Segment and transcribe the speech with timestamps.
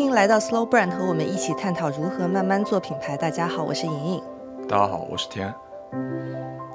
[0.00, 3.18] 欢迎来到 Slow Brand，和我们一起探讨如何慢慢做品牌。
[3.18, 4.22] 大家好，我是莹莹。
[4.66, 5.54] 大家好，我是天。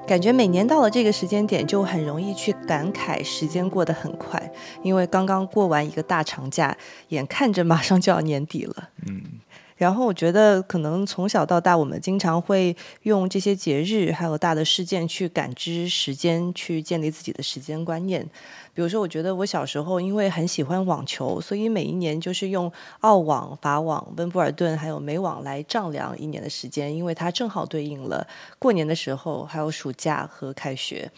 [0.06, 4.52] 感觉每年到了这个时间点，就很容易去感慨时间过得很快，
[4.84, 8.90] 因为刚刚过完一个大长假，眼看着马上就要年底了。
[9.08, 9.24] 嗯。
[9.78, 18.26] 然后我觉得，可能从小到大，我们经常会用这些节日还有大的事件去感知时间，去建立自己的时间观念。
[18.74, 28.26] 比如说，我觉得我小时候因为很喜欢网球，所以每一年就是用澳网、法网、温布尔顿还有美网来丈量一年的时间，因为它正好对应了
[28.58, 31.12] 过年的时候，还有暑假和开学。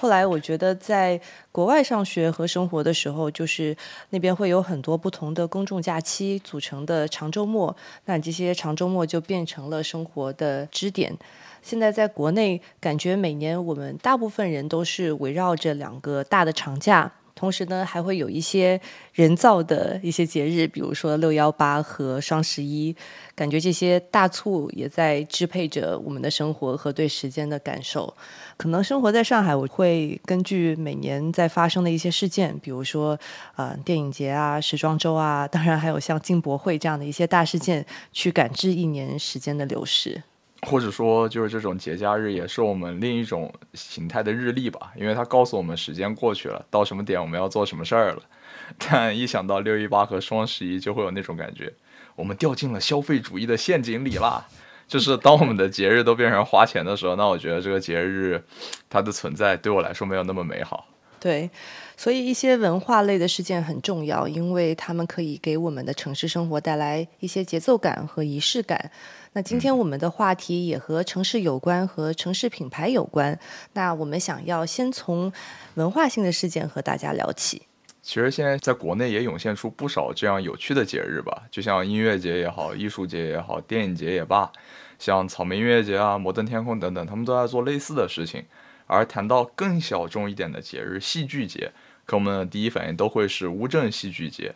[0.00, 3.76] 后来我觉得，在国外上学和生活的时候，就是
[4.10, 11.16] 那边会有很多不同的公众假期组成的长周末，那这些长周末就变成了生活的支点。
[11.62, 17.10] 现在在国内，感觉每年我们大部分人都是围绕着两个大的长假。
[17.44, 18.80] 同时呢，还会有一些
[19.12, 22.96] 人造的一些节日，比如说六幺八和双十一，
[23.34, 28.16] 感觉这些大促也在支配着我们的生活和对时间的感受。
[28.56, 33.18] 可能生活在上海，我会根据每年在发生的一些事件，比如说
[33.56, 40.22] 呃电影节啊、时装周啊，当然还有像进博会这样的一些大事件，去感知一年时间的流逝。
[40.64, 48.22] 或者说，就是这种节假日也是我们另一种形态的日历吧，因为它告诉我们时间过去了，到什么点我们要做什么事儿了。
[48.78, 51.72] 但一想到六一八和双十一，就会有那种感觉，
[52.16, 54.46] 我们掉进了消费主义的陷阱里啦。
[54.86, 58.42] 就是当我们的节日都变成花钱的时候，那我觉得这个节日
[58.88, 60.86] 它的存在对我来说没有那么美好。
[61.20, 61.50] 对，
[61.96, 68.90] 所以一些文化类的事件很重要，因为他们可以给我们的城市生活带来一些节奏感和仪式感。
[69.36, 73.36] 那今天我们的话题也和城市有关，和城市品牌有关。
[73.72, 75.32] 那我们想要先从
[75.74, 77.62] 文化性的事件和大家聊起。
[78.00, 84.52] 其实现在在国内也涌现出不少这样有趣的节日吧，就像音乐节也好，艺术节也好，电影节也罢，
[85.00, 88.44] 像草莓音乐节啊、摩登天空等等，他们都在做类似的事情。
[88.86, 91.72] 而谈到更小众一点的节日——戏剧节，
[92.06, 94.54] 可我们的第一反应都会是乌镇戏剧节，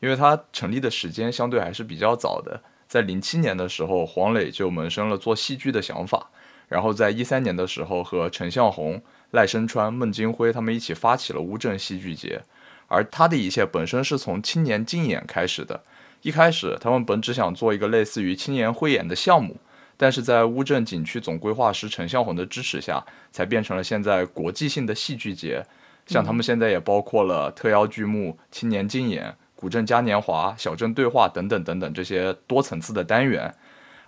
[0.00, 2.60] 因为它成立的时间相对还是比较早的。
[2.88, 6.30] 在零七年的时候，黄磊就萌生了做戏剧的想法，
[6.68, 9.00] 然后在一三年的时候，和陈向红、
[9.32, 12.42] 赖声川、孟京辉他们一起发起了乌镇戏剧节。
[12.86, 15.84] 而他的一切本身是从青年竞演开始的，
[16.22, 19.58] 一开始他们本只想做一个类似于青年汇演的项目。
[19.98, 25.66] 但是在乌镇景区总规划师陈向红的支持下，才变成了现在国际性的戏剧节。
[26.06, 33.52] 像他们现在也包括了特邀剧目、青年竞演、古镇嘉年华、小镇对话等等等等这些多层次的单元。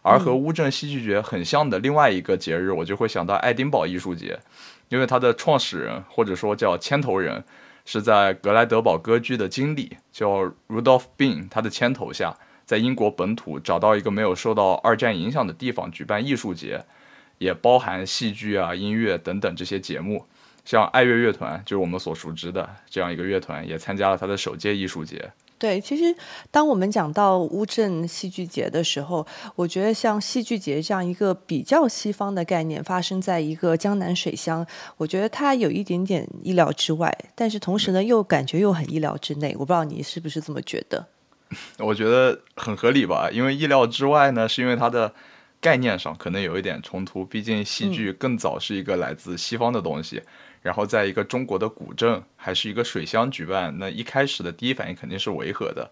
[0.03, 4.39] 而和乌镇戏剧节很像的另外一个节日，我就会想到爱丁堡艺术节，
[4.89, 7.43] 因为它的创始人或者说叫牵头人，
[7.85, 12.37] 是在格莱德堡歌剧的经理叫 Rudolph Bean，他的牵头下。
[12.65, 16.85] 在英国本土找到一个没有受到二战影响的地方举办艺术节，
[17.39, 20.25] 也包含戏剧啊、音乐等等这些节目。
[20.65, 25.31] 像爱乐乐团，就是我们所熟知的这样一个乐团，也参加了他的首届艺术节。
[25.59, 26.17] 对，其实
[26.51, 34.67] 当我们讲到乌镇戏剧节的时候，我觉得像戏剧节这样一个比较西方的概念，发生在一个江南水乡，
[34.97, 39.53] 我觉得它有一点点意料之外，但是同时呢，又感觉又很意料之内。
[39.59, 41.07] 我不知道你是不是这么觉得。
[41.77, 45.13] 我觉得很合理吧，因为意料之外呢，是因为它的
[45.61, 47.23] 概念上可能有一点冲突。
[47.23, 50.23] 毕竟戏剧更早是一个来自西方的东西，
[50.63, 55.91] 然后在一个中国的古镇还是一个水乡举办，那一开始的第一反应肯定是违和的。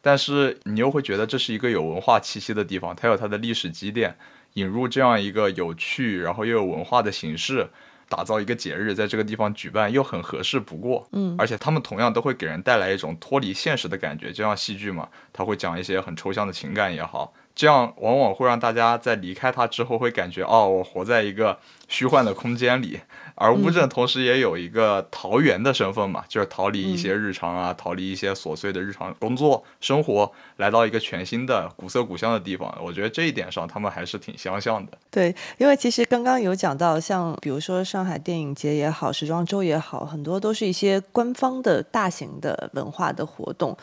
[0.00, 4.16] 但是你又会觉得这是一个有文化气息的地方，它有它的历史积淀，
[4.54, 7.68] 引入这样一个有趣然后又有文化的形式。
[8.08, 17.32] 打造一个节日，在这个地方举办又很合适不过，嗯，而且他们同样都会给人带来一种脱离现实的感觉，就像戏剧嘛，他会讲一些很抽象的情感也好。
[17.54, 21.58] 这样往往会让大家在离开它之后会感觉，哦，我活在一个
[21.88, 23.00] 虚幻的空间里。
[23.34, 32.74] 而乌镇同时也有一个桃源的身份嘛，就是逃离一些日常啊，逃离一些琐碎的日常工作生活，来到一个全新的古色古香的地方。
[32.82, 34.92] 我觉得这一点上，他们还是挺相像的。
[35.10, 43.74] 对，因为其实刚刚有讲到，像比如说上上海电影节也好，时装周也好，很多都是一些官方的大型的文化的活动。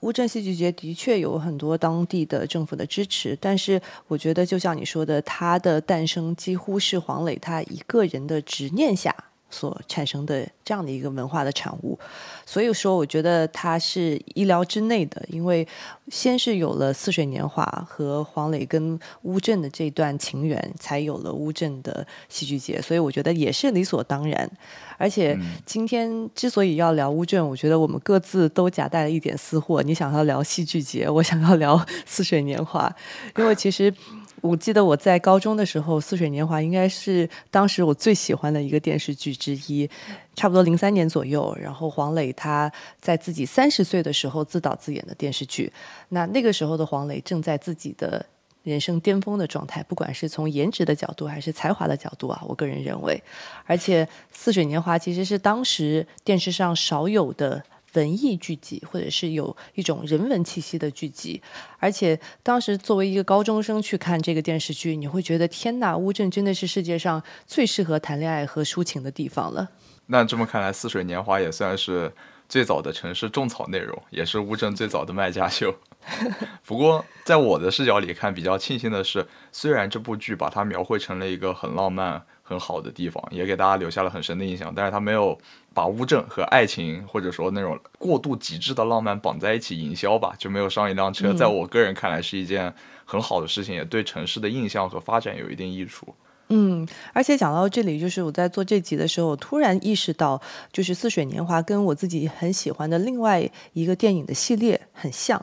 [0.00, 9.16] 乌镇戏剧节的确有很多当地的政府的支持，但是我觉得就像你说的，它的诞生几乎是黄磊他一个人的执念下。
[9.54, 11.96] 所产生的这样的一个文化的产物，
[12.44, 15.66] 所以说我觉得它是意料之内的，因为
[16.08, 24.50] 先是有了《似水年华》和黄磊跟乌镇的这段情缘，才有了乌镇的戏剧节，所以我觉得也是理所当然。
[24.98, 29.82] 而且今天之所以要聊乌镇，我觉得我们各自都夹带了一点私货。
[29.82, 32.92] 你想要聊戏剧节，我想要聊《似水年华》，
[33.40, 33.94] 因为其实。
[34.44, 39.88] 我记得我在高中的时候，《似水年华》应该是当时我最喜欢的一个电视剧之一，
[40.34, 41.56] 差不多零三年左右。
[41.58, 42.70] 然后黄磊他
[43.00, 45.72] 在自己三十岁的时候自导自演的电视剧，
[46.10, 48.26] 那那个时候的黄磊正在自己的
[48.64, 53.22] 人生巅峰的状态，不管是从颜值的角度还是才华的角度啊，我个人认为，
[53.64, 57.64] 而且《似水年华》其实是当时电视上少有的。
[57.94, 61.42] 文艺剧集，或者是有一种人文气息的剧集，
[61.78, 69.68] 而且当时作为一个高中生去看这个电视剧，你会觉得天呐，乌镇真的是世界上最适合谈恋爱和抒情的地方了。
[70.06, 72.12] 那这么看来，《似水年华》也算是
[72.48, 75.74] 最早的城市种草内容，也是乌镇最早的卖家秀。
[76.66, 82.22] 不过，在我的视角里看，比较庆幸的是，虽然这部剧把它描绘成了一个很浪漫。
[82.46, 84.72] 很好的地方，也给大家留下了很深的印象。
[84.72, 85.36] 但是他没有
[85.72, 91.32] 把乌镇和爱情或者说那种过度极致的浪漫绑在一起营销吧，就没有上一辆车。
[91.32, 92.72] 在我个人看来是一件
[93.06, 96.14] 很好的事情，也对城市的印象和发展有一定益处。
[96.50, 105.42] 嗯，而且讲到这里，就是我在做这集的时候，突然意识到，就是《似水年华》跟我自己很喜欢的另外一个电影的系列很像。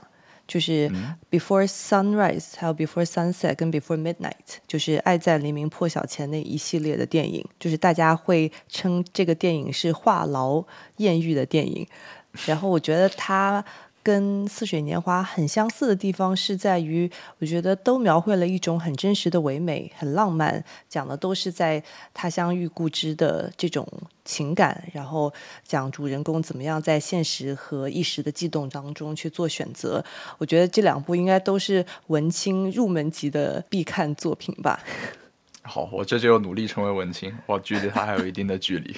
[0.52, 0.92] 就是
[1.30, 10.66] Before Sunrise，还有 Before Sunset 跟 Before Midnight，就是爱在黎明破晓前那一系列的电影，就是大家会称这个电影是话痨
[10.98, 11.88] 艳遇的电影。
[12.46, 13.64] 然后我觉得它。
[14.04, 17.10] 跟《似水年华》很相似的地方是在于，
[17.40, 21.84] 我觉得都描绘了一种很真实的唯美，很浪漫，讲的都是在
[22.14, 23.88] 他乡遇故知的这种
[24.26, 25.32] 情感，然后
[25.64, 30.04] 讲主人公怎么样在现实和一时的悸动当中去做选择。
[30.38, 34.80] 我觉得这两部应该都是文青入门级的必看作品吧。
[35.64, 38.98] 好，我这就努力成为文青，我距离他还有一定的距离。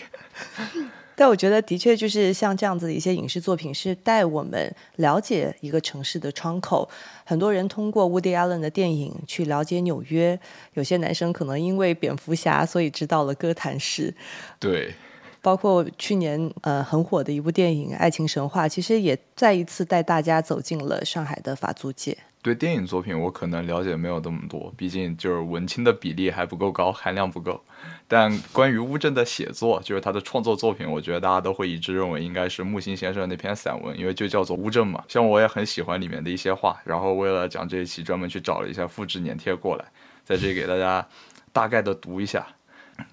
[1.16, 6.90] 但我觉得，的确就是像这样子的一些影视作品，是带我们了解一个城市的窗口。
[7.24, 10.40] 很多人通过 Woody Allen 的电影去了解纽约，
[10.74, 14.14] 有些男生可能因为蝙蝠侠，所以知道了哥谭市。
[14.60, 14.94] 对，
[15.42, 22.18] 包括去年呃很火的一部电影《爱情神话》，其实也再一次带大家走进了上海的法租界。
[22.44, 27.64] 对电影作品，我可能了解没有那么多，毕竟就是文青的比例还不够高，含量不够。
[28.06, 35.02] 但关于乌镇的写作，就是他的创作作品，我觉得大家都会一致认为应该是木心先生那篇散文，因为就叫做乌镇嘛。
[35.08, 39.86] 像我也很喜欢里面的一些话，然后为了讲这一期，专门去找了一下复制粘贴过来，
[40.26, 41.08] 在这里给大家
[41.54, 42.46] 大概的读一下：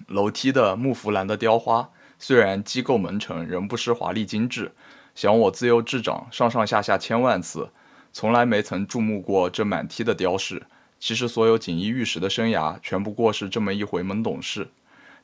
[0.07, 1.89] 楼梯的木弗兰的雕花，
[2.19, 4.73] 虽然机构门城，仍不失华丽精致。
[5.15, 7.69] 想我自幼智长，上上下下千万次。
[8.13, 10.61] 从来没曾注目过这满梯的雕饰。
[10.99, 14.67] 其实所有锦衣玉食的生涯，全不过是这么一回懵懂事。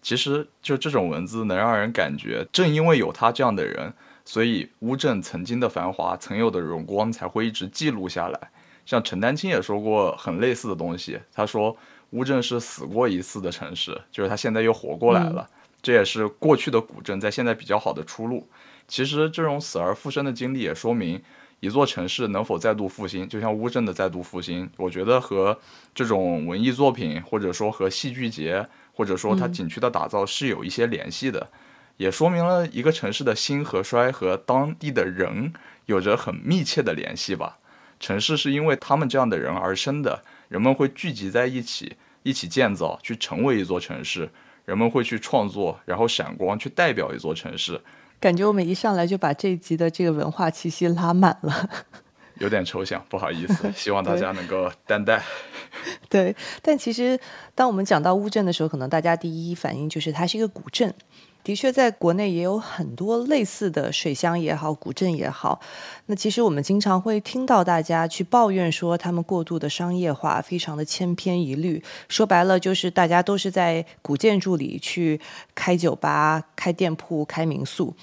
[0.02, 3.94] 其实就这种文字，能让人感觉，正因为有他这样的人，
[4.26, 8.40] 所以乌镇曾经的繁华，曾有的荣光，才会一直记录下来。
[8.86, 11.76] 像陈丹青也说过很类似的东西，他说
[12.12, 15.48] 乌镇是死过一次的城市，就是他现在又活过来了。
[15.82, 18.48] 这也是过去的古镇在现在比较好的出路。
[18.88, 21.22] 其实这种死而复生的经历，也说明。
[21.60, 25.60] 一座城市能否再度复兴，就像乌镇的再度复兴，我觉得和
[25.96, 31.50] 这种文艺作品，或者说和戏剧节，或者说它景区的打造是有一些联系的，
[31.98, 35.52] 也说明了一个城市的兴和衰和当地的人
[35.88, 37.58] 有着很密切的联系吧。
[38.00, 44.30] 城市是因为他们这样的人而生的，人们会聚集在一起，一起建造，去成为一座城市，
[44.66, 47.82] 人们会去创作，然后闪光，去代表一座城市。
[48.20, 51.70] 感觉我们一上来就把这一集的这个文化气息拉满了，
[52.40, 55.22] 有点抽象，不好意思， 希望大家能够担待。
[56.10, 57.20] 对，但其实
[57.54, 60.94] 当我们讲到乌镇的时候，可能大家第一反应就是它是一个古镇。
[61.48, 65.62] 的确，在国内也有很多类似的水乡也好，古镇也好。
[66.08, 71.82] 那其实我们经常会听到大家去抱怨说，他们过度的商业化，非常的千篇一律。
[72.10, 75.22] 说白了，就是大家都是在古建筑里去
[75.56, 77.96] 开酒吧、开店铺、开民宿。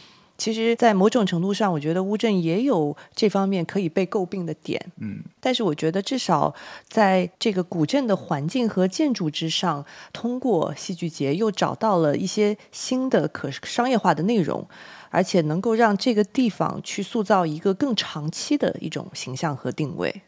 [0.45, 4.79] 其实，在某种程度上，我觉得乌镇也有这方面可以被诟病的点。
[4.99, 6.55] 嗯，但是我觉得至少
[6.87, 14.69] 在这个古镇的环境和建筑之上，通过戏剧节又找到了一些新的可商业化的内容。
[15.09, 20.23] 而且能够让这个地方去塑造一个更长期的一种形象和定位。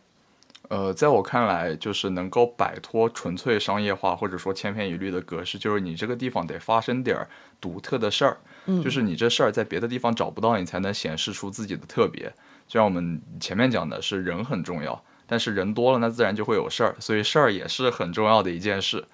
[0.68, 7.28] 呃，在我看来，就是能够摆脱纯粹商业化或者说千篇一律的格式，就是你这个地方得发生点儿
[7.60, 8.38] 独特的事儿，
[8.82, 12.24] 就是你这事儿在别的地方找不到，你才能显示出自己的特别。
[12.66, 19.04] 就像我们前面讲的，是人很重要，但是人多了，那自然就会有事儿，所以事儿也是很重要的一件事。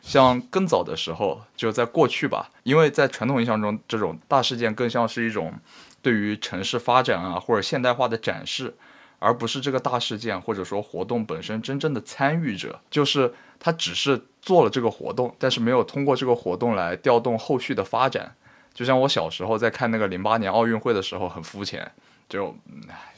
[0.00, 5.54] 像更早的时候，就在过去吧，因为在传统印象中，这种大事件更像是一种
[6.02, 8.74] 对于城市发展啊或者现代化的展示。
[9.20, 18.34] 而不是这个大事件或者说活动本身真正的参与者，就是他只是做了这个活动，但是没有通过这个活动来调动后续的发展。
[18.74, 21.90] 就像我小时候在看那个零八年奥运会的时候，很肤浅，
[22.28, 22.54] 就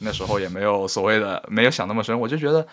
[0.00, 2.20] 那时候也没有所谓的，没有想那么深。
[2.20, 2.64] 我就觉得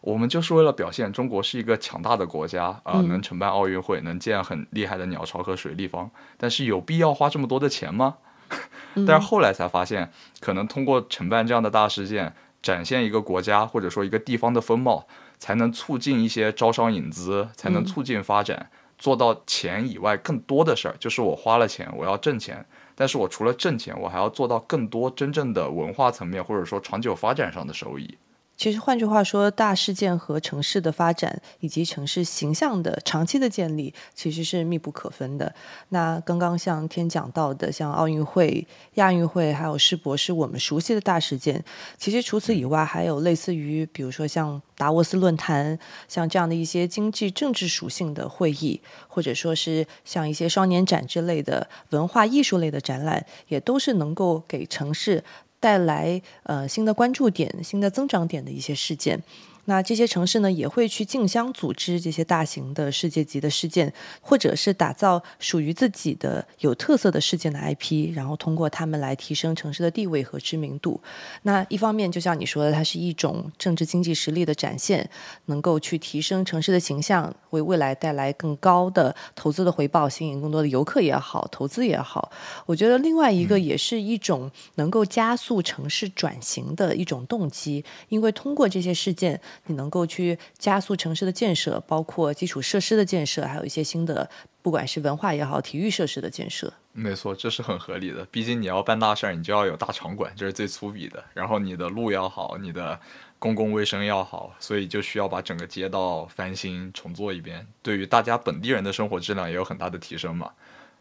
[0.00, 8.14] 我们就是为了表现中国是一个强大的国家啊，能承办奥运会，能建很厉害的鸟巢和水立方，但是有必要花这么多的钱吗？
[9.06, 12.32] 但是后来才发现，可能通过承办这样的大事件。
[12.60, 15.06] 展现一个国家或者说一个地方的风貌，
[15.38, 18.68] 才能促进一些招商引资，才能促进发展，
[18.98, 20.96] 做到钱以外更多的事儿。
[20.98, 28.18] 就是我花了钱，我要挣钱，但是我除了挣钱，我还要做到更多真正的文化层面或者说长久发展上的收益。
[28.58, 35.54] 其实，换句话说，大事件和城市的发展以及城市形象的长期的建立，其实是密不可分的。
[35.90, 41.64] 那刚刚像天讲到的，像奥运会、亚运会，还有世博，是我们熟悉的大事件。
[41.96, 55.22] 其实除此以外，还有类似于，比如说像达沃斯论坛，像这样的一些经济政治属性的会议，或者说是像一些双年展之类的文化艺术类的展览，也都是能够给城市。
[55.60, 59.22] 带来呃新的关注点、新的增长点的一些事件。
[59.68, 70.98] 那这些城市呢，也会去竞相组织这些大型的世界级的事件，或者是打造属于自己的有特色的事件的 IP，然后通过他们来提升城市的地位和知名度。
[71.42, 75.06] 那一方面，就像你说的，它是一种政治经济实力的展现，
[75.44, 82.32] 能够去提升城市的形象，为未来带来更高的投资的回报，吸引更多的游客也好，投资也好。
[82.64, 89.38] 我觉得另外一个也是一种能够加速城市转型的一种动机，因为通过这些事件。
[89.66, 94.28] 你能够去加速城市的建设，包括基础设施的建设，还有一些新的，
[94.62, 96.72] 不管是文化也好，体育设施的建设。
[96.92, 98.24] 没错，这是很合理的。
[98.30, 101.22] 毕竟你要办大事儿，你就要有大场馆，这是最粗鄙的。
[101.32, 102.98] 然后你的路要好，你的
[103.38, 107.66] 公共卫生要好，所以就需要把整个街道翻新重做一遍。
[107.82, 110.50] 对于大家本地人的生活质量也有很大的提升嘛。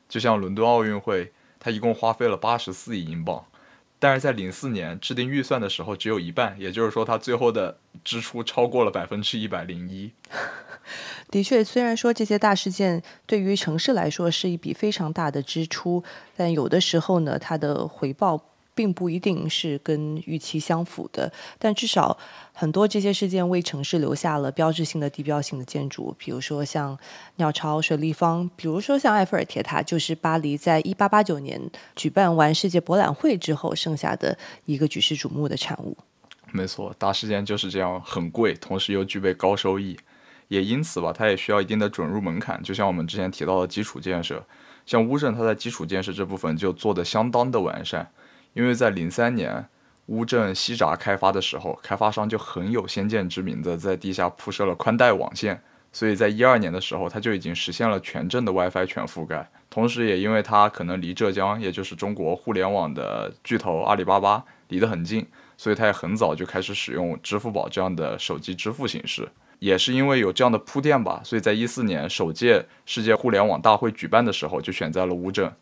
[0.08, 3.44] 就像伦敦奥运会，它一共花费了八十四亿英镑。
[4.00, 10.12] 但是在零四年制定预算的时候只有一半，也就是说，它最后的支出超过了百分之一百零一。
[11.32, 16.04] 的确，虽然说这些大事件对于城市来说是一笔非常大的支出，
[16.36, 18.42] 但有的时候呢，它的回报。
[18.78, 22.16] 并不一定是跟预期相符的，但至少
[22.54, 26.96] 很多这些事件为城市留下了标志性的地标性的建筑，比如说像
[27.38, 31.60] 鸟巢、水立方，比如说像埃菲尔铁塔，就是巴黎在一八八九年
[31.96, 35.98] 举办完世界博览会之后剩下的一个举世瞩目的产物。
[36.52, 39.98] 没错，大事件就是这样，很贵，同时又具备高收益，
[40.48, 42.62] 也因此吧，它也需要一定的准入门槛。
[42.62, 44.46] 就像我们之前提到的基础建设，
[44.86, 48.10] 像乌镇，它在基础建设这部分就做得相当的完善。
[48.58, 49.64] 因为在零三年
[50.08, 55.62] 乌镇西闸开发的时候，开发商就很有先见之明的在地下铺设了宽带网线，
[55.94, 59.48] 所以在一二年的时候，它就已经实现了全镇的 WiFi 全覆盖。
[59.70, 65.24] 同时，也因为它可能离浙江，也就是中国互联网的巨头阿里巴巴离得很近，
[65.56, 69.30] 所以它也很早就开始使用支付宝这样的手机支付形式。
[69.60, 75.54] 也是因为有这样的铺垫吧，所以在一四年首届世界互联网大会举办的时候，就选在了乌镇。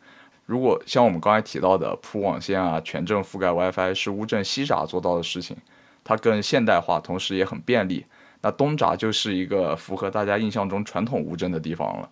[0.46, 5.58] 如果像我们刚才提到的铺网线啊，全镇覆盖 WiFi 是乌镇西闸做到的事情，
[6.04, 8.06] 它更现代化，同时也很便利。
[8.42, 12.10] 那东闸就是一个符合大家印象中传统乌镇的地方了，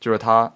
[0.00, 0.50] 就是它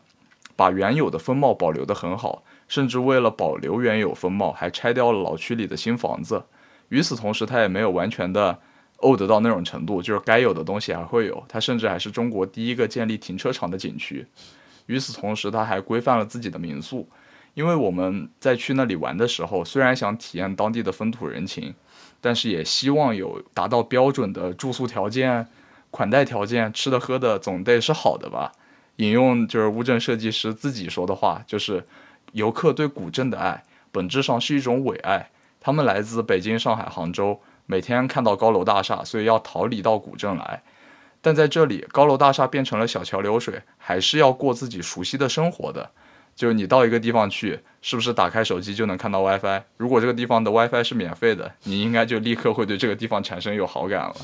[0.56, 6.42] 把原有的风貌保留得很好，甚至为了保留原有风貌，还拆掉了老区里的新房子。
[6.88, 8.58] 与此同时，它也没有完全的
[9.02, 11.44] old 到那种程度，就是该有的东西还会有。
[11.46, 14.26] 它甚至还是中国第一个建立停车场的景区。
[14.88, 17.08] 与此同时，它还规范了自己的民宿。
[17.54, 21.74] 因为我们在去那里玩的时候，虽然想体验当地的风土人情，
[22.20, 25.46] 但是也希望有达到标准的住宿条件、
[25.90, 28.52] 款待条件，吃的喝的总得是好的吧。
[28.96, 31.86] 引用就是乌镇设计师自己说的话，就是
[32.32, 35.30] 游客对古镇的爱，本质上是一种伪爱。
[35.60, 40.62] 他们来自北京、上海、杭州，每天看到高楼大厦，所以要逃离到古镇来。
[41.20, 45.90] 但在这里，高楼大厦变成了小桥流水，还是要过自己熟悉的生活的。
[46.36, 49.62] 就你到一个地方去，是不是打开手机就能看到 WiFi？
[49.76, 54.14] 如果这个地方的 WiFi 是免费的，你应该就立刻会对这个地方产生有好感了。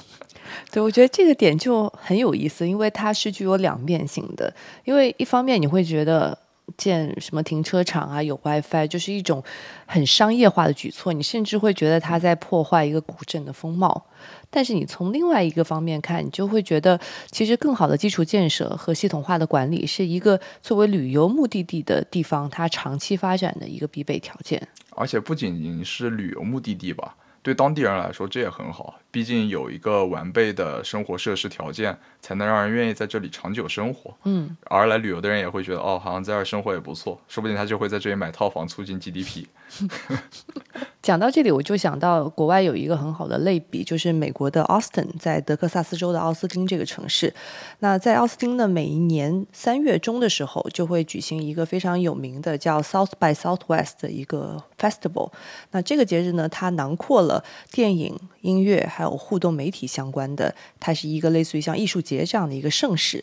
[0.70, 4.54] 对，我觉得这个点就很有意思，因为它是具有两面性的。
[4.84, 6.38] 因为一方面你会觉得
[6.76, 9.42] 建什么停车场啊有 WiFi 就是一种
[9.86, 14.06] 很商业化的举措，你甚至会觉得它在破坏一个古镇的风貌。
[14.50, 16.98] 但是你从另外一个方面看，你就会觉得
[17.30, 24.66] 其实更好的基础建设和系统化的管理是一个作为旅游目的地的地方它长期发展的一个必备条件。
[24.90, 27.16] 而且不仅仅是旅游目的地吧。
[27.44, 34.16] 对当地人来说，这也很好，毕竟有一个完备的生活设施条件，才能让人愿意在这里长久生活。
[34.24, 39.44] 嗯，而来旅游的人也会觉得，哦，好像在这儿生活也不错，说不定他就会在这里买套房，促进 GDP。
[41.04, 47.34] 讲到这里，我就想到国外有一个很好的类比，就是美国的 Austin，在德克萨斯州的奥斯汀这个城市。
[47.80, 55.30] 那在奥斯汀的，每一年三月中的时候，就会举行一个非常有名的叫 South by Southwest 的一个 Festival。
[55.72, 63.22] 那这个节日呢，它囊括了电影、音乐还有互动媒体相关的，它是一个类似于像艺术节这样的一个盛事。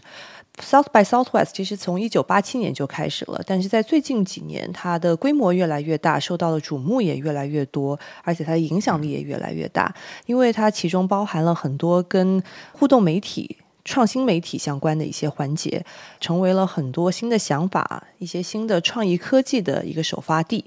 [0.60, 9.94] South by Southwest 其实从一九八七年就开始了，但是在最近几年，它的规模越来越大，受到的瞩目也越来越多，而且它的影响力也越来越大，
[10.26, 12.44] 因为它其中包含了很多跟
[12.74, 15.84] 互动媒体、创新媒体相关的一些环节，
[16.20, 20.66] 成为了很多新的想法、一些新的创意科技的一个首发地。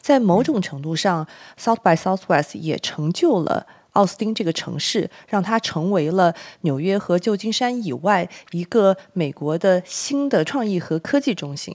[0.00, 1.26] 在某种程度上
[1.58, 3.66] ，South by Southwest 也成就了。
[3.96, 11.74] 奥斯汀这个城市，让它成为了纽约和旧金山以外一个美国的新的创意和科技中心。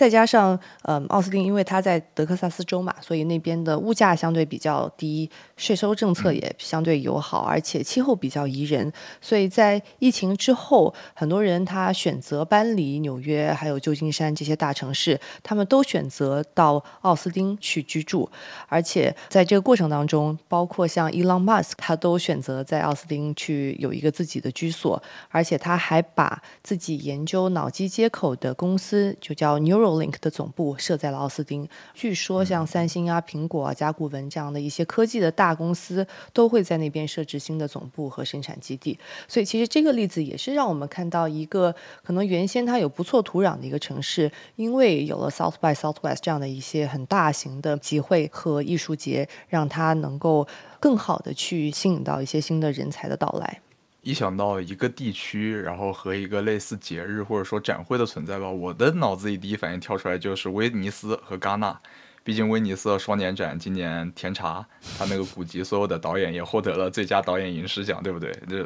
[0.00, 5.28] 再加上，嗯，奥斯汀因为他在德克萨斯州嘛，所以那边的物价相对比较低，
[5.58, 8.90] 税收政策也相对友好，而且气候比较宜人。
[9.20, 18.26] 所以在疫情之后，很多人他选择搬离纽约还有旧金山这些大城市，他们都选择到奥斯汀去居住。
[18.68, 29.89] 而且在这个过程当中，包括像 Elon Musk，他都选择在奥斯汀去有一个自己的居所，而且他还把自己研究脑机接口的公司就叫 Neural。
[29.98, 31.66] Link 的总部设在了奥斯汀。
[31.94, 38.98] 据说，像三星啊、苹果啊、甲骨文这样的一些科技的大公司都会在那边设置新的总部和生产基地。
[39.26, 50.46] 所以，其实这个例子也是让我们看到一个可能原先它有不错土壤的一个城市，因为有了 South by Southwest 这样的一些很大型的集会和艺术节，让它能够
[50.78, 53.60] 更好的去吸引到一些新的人才的到来。
[54.02, 61.78] 一想到一个地区，然后和一个类似节日或者说展会的存在吧，我的脑子里第一反应跳出来就是威尼斯和戛纳。
[62.22, 64.64] 毕竟威尼斯的双年展今年甜茶
[64.98, 68.30] 他那个古籍所有的导演也获得了最佳导演银狮奖，对不对？
[68.48, 68.64] 就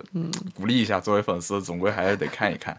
[0.55, 2.77] 鼓励一下，作为粉丝总归还是得看一看。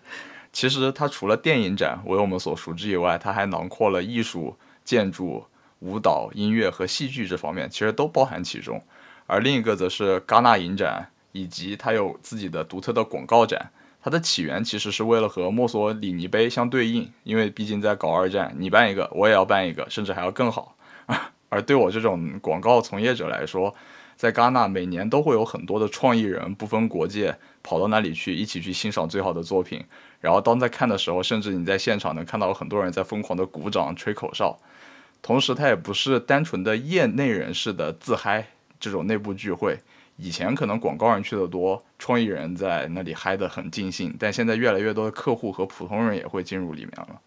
[0.52, 5.46] 其实它除了电影展为我们所熟知以外，它还囊括了艺术、建筑、
[5.80, 8.82] 舞蹈、音乐和戏剧这方面，其实都包含其中。
[9.28, 11.10] 而另一个则是戛纳影展。
[11.36, 13.70] 以及它有自己的独特的广告展，
[14.02, 20.78] 它的起源其实是为了和墨索里尼杯相对应，因为毕竟在搞二战，你办一个，我也要办一个，甚至还要更好。
[21.50, 23.76] 而对我这种广告从业者来说，
[24.16, 29.84] 在戛纳每年都会有很多的创意人，不分国界，跑到那里去一起去欣赏最好的作品。
[30.22, 34.58] 然后当在看的时候，甚至你在现场能看到很多人在疯狂的鼓掌、吹口哨。
[35.22, 38.48] 同时，它也不是单纯的业内人士的自嗨
[38.80, 39.78] 这种内部聚会。
[40.18, 47.20] 以前可能广告人去的多，创意人在那里嗨得很尽兴，但现在越来越多的客户和普通人也会进入里面了。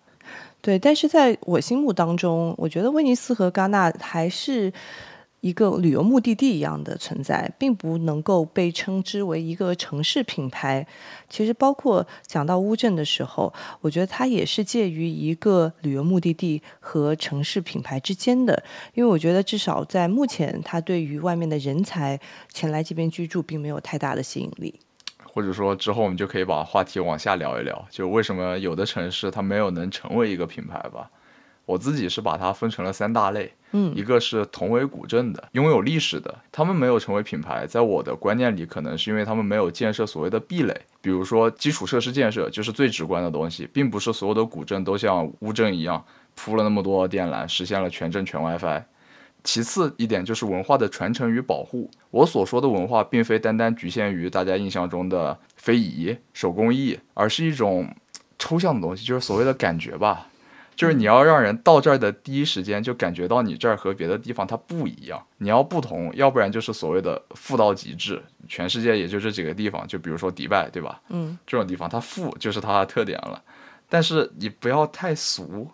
[0.60, 4.72] 对，但是在我心目当中，我觉得威尼斯和戛纳还是。
[5.40, 10.86] 一个旅游目的地一样的存在，并不能够被称之为一个城市品牌。
[11.28, 18.62] 其实，包括讲到乌镇的时候，我觉得它也是介于一个旅游目的地和城市品牌之间的。
[18.94, 22.18] 因为我觉得，至少在目前，它对于外面的人才
[22.52, 24.80] 前来这边居住，并没有太大的吸引力。
[25.22, 31.08] 或者说，之后我们就可以把话题往下聊一聊，就为什么有的城市它没有能成为一个品牌吧。
[31.68, 46.02] 我自己是把它分成了三大类，嗯，一个是同为古镇的、拥有历史的，他们没有成为品牌，在我的观念里，可能是因为他们没有建设所谓的壁垒，比如说基础设施建设就是最直观的东西，并不是所有的古镇都像乌镇一样
[46.34, 48.82] 铺了那么多电缆，实现了全镇全 WiFi。
[49.44, 57.94] 其次一点就是文化的传承与保护，我所说的文化，并非单单局限于大家印象中的非遗、手工艺，而是一种
[58.38, 60.26] 抽象的东西，就是所谓的感觉吧。
[60.78, 71.00] 就是你要让人到这儿的第一时间就感觉到你这儿和别的地方它不一样，你要不同，要不然就是所谓的富到极致，全世界也就这几个地方，就比如说迪拜，对吧？
[71.08, 73.42] 嗯，这种地方它富就是它的特点了，
[73.88, 75.68] 但是你不要太俗，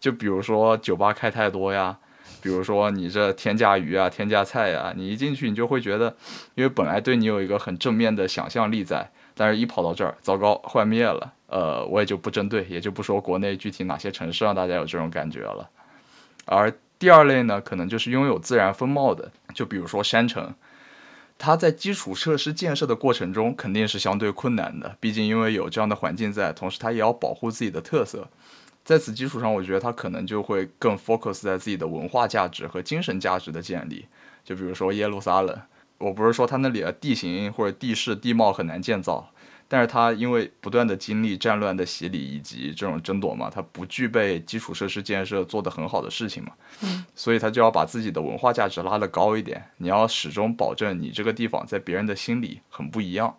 [0.00, 1.98] 就比如说酒吧开太多呀，
[2.40, 6.16] 比如说你这天价鱼啊、天价菜呀，你一进去你就会觉得，
[6.54, 11.34] 因为本来对你有一个很正面的想象力在，但是一跑到这儿，糟糕，幻灭了。
[11.46, 15.68] 呃，我也就不针对，也就不说国内具体哪些城市让大家有这种感觉了。
[16.44, 20.54] 而第二类呢，可能就是拥有自然风貌的，就比如说山城。
[21.38, 28.26] 它在基础设施建设的过程中肯定是相对困难的，毕竟因为有这样的环境在，同时它也要保护自己的特色。
[28.82, 34.06] 在此基础上，我觉得它可能就会更 focus 在自己的文化价值和精神价值的建立。
[34.44, 35.60] 就比如说耶路撒冷，
[35.98, 39.30] 我不是说它那里的地形或者地势地貌很难建造。
[39.68, 46.52] 但是它因为不断的经历战乱的洗礼以及这种争夺嘛，它不具备基础设施建设做得很好的事情嘛，
[46.82, 49.64] 嗯，所以它就要把自己的文化价值拉得高一点。
[49.78, 53.36] 你要始终保证你这个地方在别人的心里很不一样。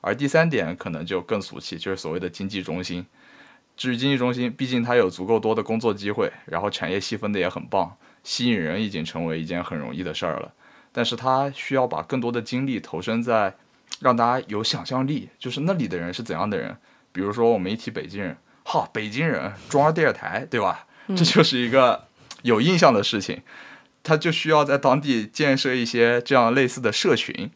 [0.00, 3.04] 而第三点可能就更俗气，就是所谓的经济中心。
[3.76, 10.54] 至于经济中心，毕竟它有足够多的工作机会，然后产业细分的也很棒，吸引人已经成为一件很容易的事儿了。
[10.92, 13.54] 但是它需要把更多的精力投身在。
[14.00, 16.76] 让大家有想象力，就是那里的人是怎样的人。
[17.10, 20.86] 比如说，我们一提北京人，哈，北京人中央电视台，对吧？
[21.08, 22.04] 这就是一个
[22.42, 23.42] 有印象的事情。
[24.02, 27.50] 他就需要在当地建设一些这样类似的社群，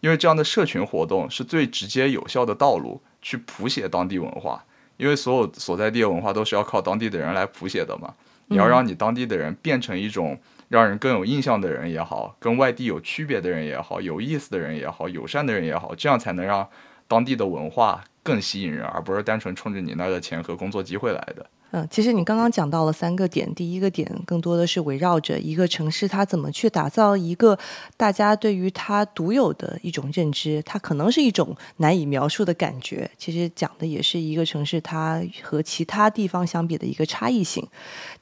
[0.00, 4.64] 因为这样的社群活动是最直接有效的道路去谱写当地文化。
[4.98, 8.14] 因为所有所在地的文化都是要靠当地的人来谱写的嘛。
[8.46, 10.38] 你要让你当地的人变成一种。
[10.68, 16.68] 让人更有印象的人也好，跟外地有区别的人也好，有意思的人也好，友善的人也好，这样才能让
[17.06, 21.46] 当地的文化更吸引人，而不是单纯冲着你那儿的钱和工作机会来的。
[21.70, 27.58] 嗯，其实你刚刚讲到了三个点，第一个点更多的是围绕着一个城市，它怎么去打造一个
[27.94, 33.10] 大家对于它独有的一种认知，它可能是一种难以描述的感觉。
[33.18, 37.62] 其实讲的也是一个城市它和其他地方相比的一个差异性。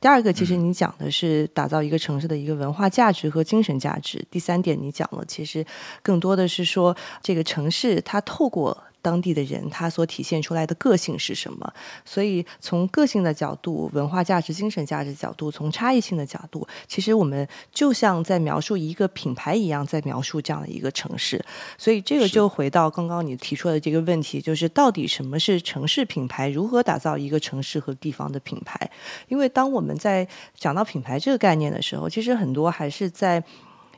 [0.01, 4.27] 第二个，其实你讲的是打造一个城市的一个文化价值和精神价值。
[4.29, 5.65] 第三点，你讲了，其实
[6.03, 8.77] 更多的是说这个城市它透过。
[9.07, 11.73] 当地的人他所体现出来的个性是什么？
[12.05, 21.41] 所以从个性的角度、文化价值、精神价值角度，从差异性的角度，其实我们就像在描述一个品牌一样，在描述这样的一个城市。
[21.79, 26.49] 所以这个就回到刚刚你提出的这个问题，就是到底什么是城市品牌？
[26.49, 28.91] 如何打造一个城市和地方的品牌？
[29.29, 33.45] 因为当我们在讲到品牌这个概念的时候，其实很多还是在。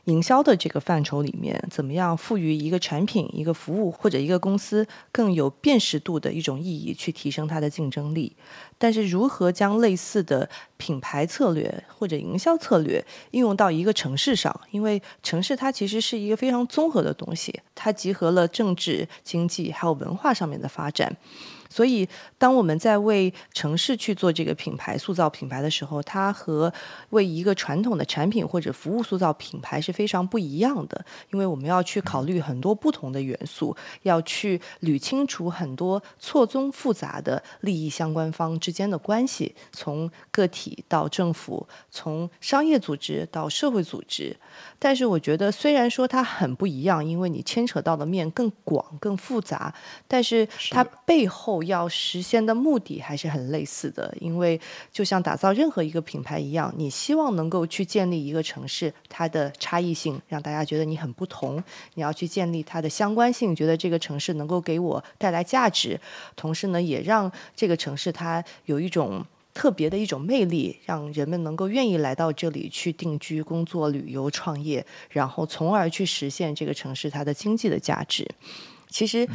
[0.05, 8.35] 营销的这个范畴里面，怎么样赋予一个产品、一个服务或者一个公司更有辨识度的一种意义，去提升它的竞争力？
[8.77, 14.57] 但是，如何将类似的品牌策略或者营销策略应用到一个城市上？
[14.71, 21.15] 因为城市它其实是一个非常综合的东西，它集合了政治、经济还有文化上面的发展。
[21.69, 26.73] 所以，当我们在为城市去做这个品牌塑造品牌的时候，它和
[27.11, 31.05] 为一个传统的产品或者服务塑造品牌是非常不一样的。
[31.31, 44.35] 因为我们要去考虑很多不同的元素，要去捋清楚很多错综复杂的利益相关方之间的关系，从个体到政府，从商业组织到社会组织。
[44.81, 49.73] 但是，我觉得虽然说它很不一样，因为你牵扯到的面更广、更复杂，
[50.07, 51.59] 但是它背后。
[51.69, 54.59] 要实现的目的还是很类似的，因为
[54.91, 61.61] 就像打造任何一个品牌一样，你希望能够去建立一个城市它的差异性，让大家觉得你很不同。
[61.95, 65.99] 你要去建立它的相关性，觉得这个城市能够给我带来价值，
[66.35, 78.27] 同时呢，也让这个城市它有一种特别的一种魅力，让人们能够愿意来到这里去定居、工作、旅游、创业，然后从而去实现这个城市它的经济的价值。
[78.87, 79.27] 其实。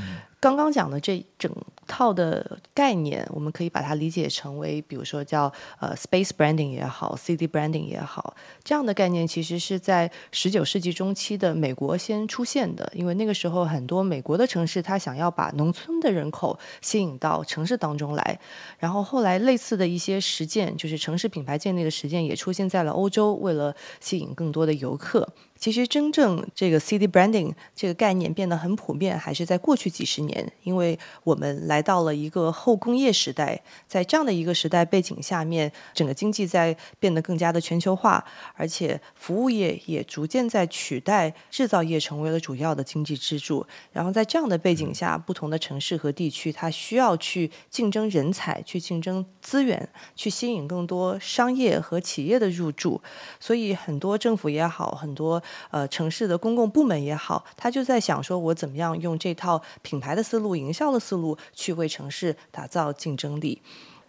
[0.45, 1.51] 刚刚讲的这整
[1.87, 12.93] 套的概念，我们可以把它理解成为，比如说叫呃 space branding 也好，city branding 也好，这样的概念其实是在十九世纪中期的美国先出现的。
[12.95, 18.39] 因为那个时候很多美国的城市，它想要把农村的人口吸引到城市当中来，
[18.79, 25.27] 然后后来类似的一些实践，就是城市品牌建立的实践，也出现在了欧洲，为了吸引更多的游客。
[25.57, 30.53] 其实真正这个 city branding 这个概念变得很普遍，还是在过去几十年年。
[30.65, 43.65] 因为我们来到了一个后工业时代，在这样的一个时代背景下面，整个经济在变得更加的全球化，而且服务业也逐渐在取代制造业成为了主要的经济支柱。
[43.93, 53.01] 然后在这样的背景下，不同的城市和地区，它需要去竞争人才，去竞争资源，去吸引更多商业和企业的入驻。
[53.39, 60.25] 所以很多政府也好，很多呃城市的公共部门也好，他就在想说，我怎么样用这套品牌的。
[60.25, 63.61] 思路营销的思路去为城市打造竞争力，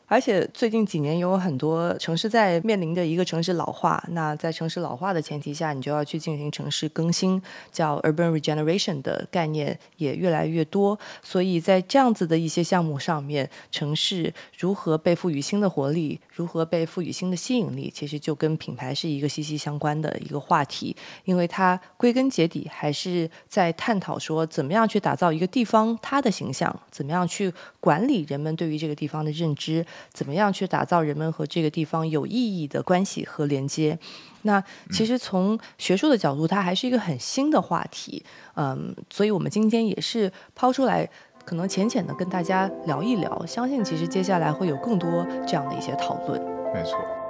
[0.07, 7.41] 而且最近几年有很多城市在面临着一个城市老化，那在城市老化的前提下，你就要去进行城市更新，
[7.71, 10.97] 叫 urban regeneration 的概念也越来越多。
[11.23, 29.83] 所以在这样子的一些项目上面，城市如何被赋予新的活力，如何被赋予新的吸引力，其实就跟品牌是一个息息相关的一个话题，因为它归根结底还是在探讨说，怎么样去打造一个地方它的形象，怎么样去管理人们对于这个地方的认知。
[30.13, 33.97] 怎么样去打造人们和这个地方有意义的关系和连接？
[34.43, 38.23] 那其实从学术的角度，它还是一个很新的话题。
[38.55, 41.09] 嗯，所以我们今天也是抛出来，
[41.43, 43.45] 可能浅浅的跟大家聊一聊。
[43.45, 46.39] 相信其实接下来会有更多这样的一些讨论。
[46.73, 47.24] 没错。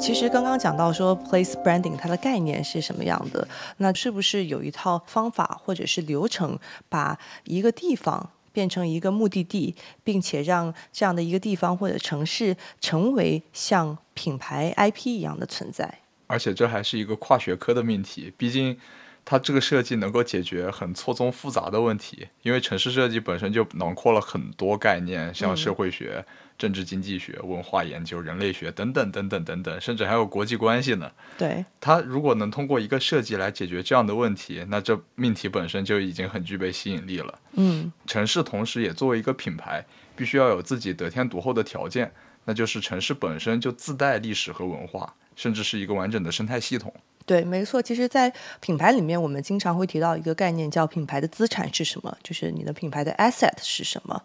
[0.00, 3.46] 其实刚刚讲到说，place branding 它的概念是什么样的？
[3.76, 6.58] 那是不是有一套方法或者是流程，
[6.88, 16.00] 把一个地方变成一个目的地，并且让这样的一个地方或者城市成为像品牌 IP 一样的存在？
[16.26, 18.78] 而且这还是一个跨学科的命题，毕竟
[19.26, 26.24] 它这个设计能够解决很错综复杂的问题，因为城市设计本身就囊括了很多概念，像社会学。
[26.60, 31.10] 政治经济学、文化研究、人类学等等等等等等，甚至还有国际关系呢。
[31.38, 37.38] 对，它如果能通过一个设计来解决这样的问题，那这命题本身就已经很具备吸引力了。
[37.54, 39.82] 嗯，城市同时也作为一个品牌，
[40.14, 42.12] 必须要有自己得天独厚的条件，
[42.44, 46.92] 那就是城市本身就自带历史和文化，甚至是一个完整的生态系统。
[47.30, 47.80] 对，没错。
[47.80, 52.12] 其实，在品牌里面，我们经常会提到一个概念，叫品牌的资产是什么？
[52.24, 54.20] 就是你的品牌的 asset 是什么？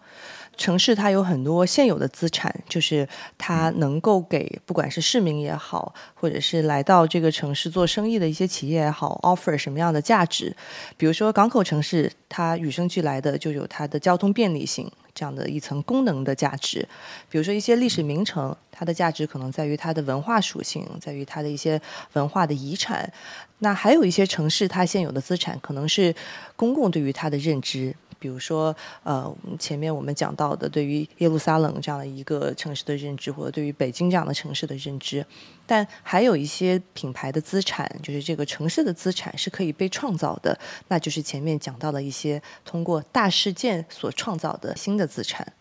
[0.57, 10.55] 城市它有很多现有的资产，就是它能够给不管是市民也好，或者是来到这个城市做生意的一些企业也好，offer 什么样的价值？
[10.97, 16.87] 比如说港口城市，它与生俱来的就有它的交通便利性这样的一层功能的价值。
[17.29, 21.81] 比如说一些历史名城，它的价值可能在于它的文化属性，在于它的一些
[22.13, 23.11] 文化的遗产。
[23.59, 26.13] 那还有一些城市，它现有的资产可能是
[26.55, 27.95] 公共对于它的认知。
[28.25, 35.23] 比如说，呃，前面我们讲到的，对于耶路撒冷这样的一个城市的认知，或者对于北京这样的城市的认知，
[35.67, 40.57] 但还有一些品牌的资产，就是这个城市的资产是可以被创造的，
[40.87, 45.53] 那就是前面讲到的一些通过大事件所创造的新的资产。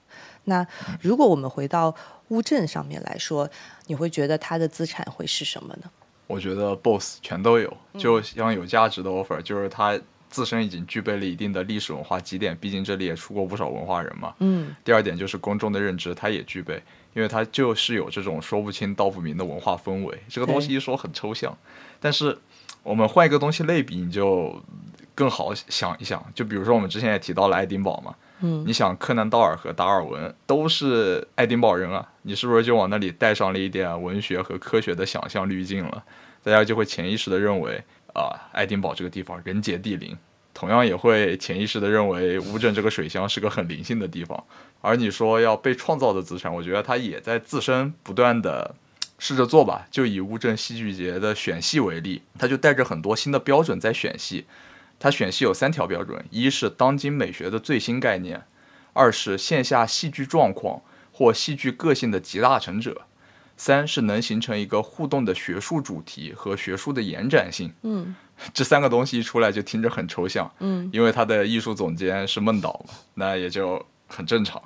[0.44, 0.66] 那
[1.03, 1.94] 如果我们回到
[2.29, 3.46] 乌镇上面来说，
[3.88, 5.90] 你会觉得它的资产会是什么呢？
[6.27, 10.00] 我觉得 boss 全都有，就像有价值的 offer，就是它。
[10.35, 14.35] 自身已经具备了一定的历史文化积淀，毕竟这里也出过不少文化人嘛。
[14.40, 14.75] 嗯。
[14.83, 20.18] 第二点就是公众的认知，它也具备，因为它就是有这种说不清道不明的文化氛围。
[20.29, 21.57] 这个东西一说很抽象，
[22.01, 22.37] 但是
[22.83, 24.61] 我们换一个东西类比，你就
[25.14, 26.20] 更好想一想。
[26.35, 28.12] 就比如说我们之前也提到了爱丁堡嘛。
[28.40, 28.64] 嗯。
[28.66, 36.03] 你想柯南道尔和达尔文都是爱丁堡人啊，你是不是就往那里带上了一点文学和科学的想象滤镜了？
[36.42, 37.81] 大家就会潜意识的认为。
[38.14, 40.16] 啊，爱丁堡这个地方人杰地灵，
[40.55, 44.42] 同样也会潜意识的认为乌镇这个水乡是个很灵性的地方。
[44.81, 48.74] 而你说要被创造的资产，我觉得它也在自身不断的
[49.18, 49.87] 试着做吧。
[49.90, 54.46] 就以乌镇戏剧节的选戏为例，它就带着很多新的标准在选戏。
[55.00, 58.38] 它选戏有三条标准：一是当今美学的最新概念；
[58.92, 60.81] 二是线下戏剧状况
[61.12, 63.03] 或戏剧个性的集大成者。
[63.56, 67.72] 三是能形成一个互动的学术主题和学术的延展性。
[67.82, 68.14] 嗯，
[68.52, 70.50] 这三个东西一出来就听着很抽象。
[70.60, 74.62] 嗯，因为他的艺术总监是孟导嘛，那也就很正常。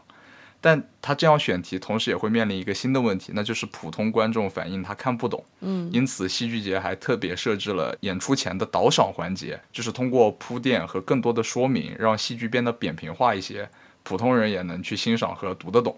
[0.60, 5.44] 但他这样选题，同时也会面临一个新的问题，那就是普通观众反映他看不懂。
[5.60, 13.70] 嗯，因此戏剧节还特别设置了演出前的导赏环节，就是通过铺垫和更多的说明，让戏剧变得扁平化一些，
[14.02, 15.96] 普通人也能去欣赏和读得懂。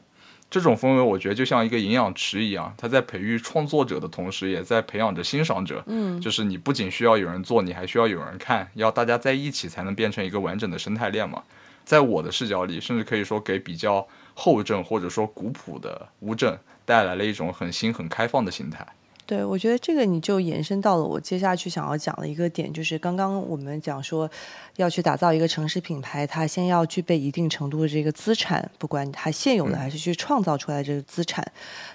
[0.50, 5.80] 这种氛围，我觉得就像一个营养池一样，它在培育创作者的同时，也在培养着欣赏者。
[5.86, 11.40] 嗯，就是你不仅需要有人做，你还需要有人看，要大家在一起才能变成一个完整的生态链嘛。
[11.84, 18.86] 在我的视角里，甚至可以说给比较厚重或者说古朴的乌镇带来了一种很新、很开放的心态。
[19.30, 24.28] 对，我觉得这个你就延伸到了我接下去想要讲的一个点，就是刚刚我们讲说，
[24.74, 31.46] 要去打造一个城市品牌，它先要具备一定程度的这个资产，不管它现有的还是去创造出来这个资产。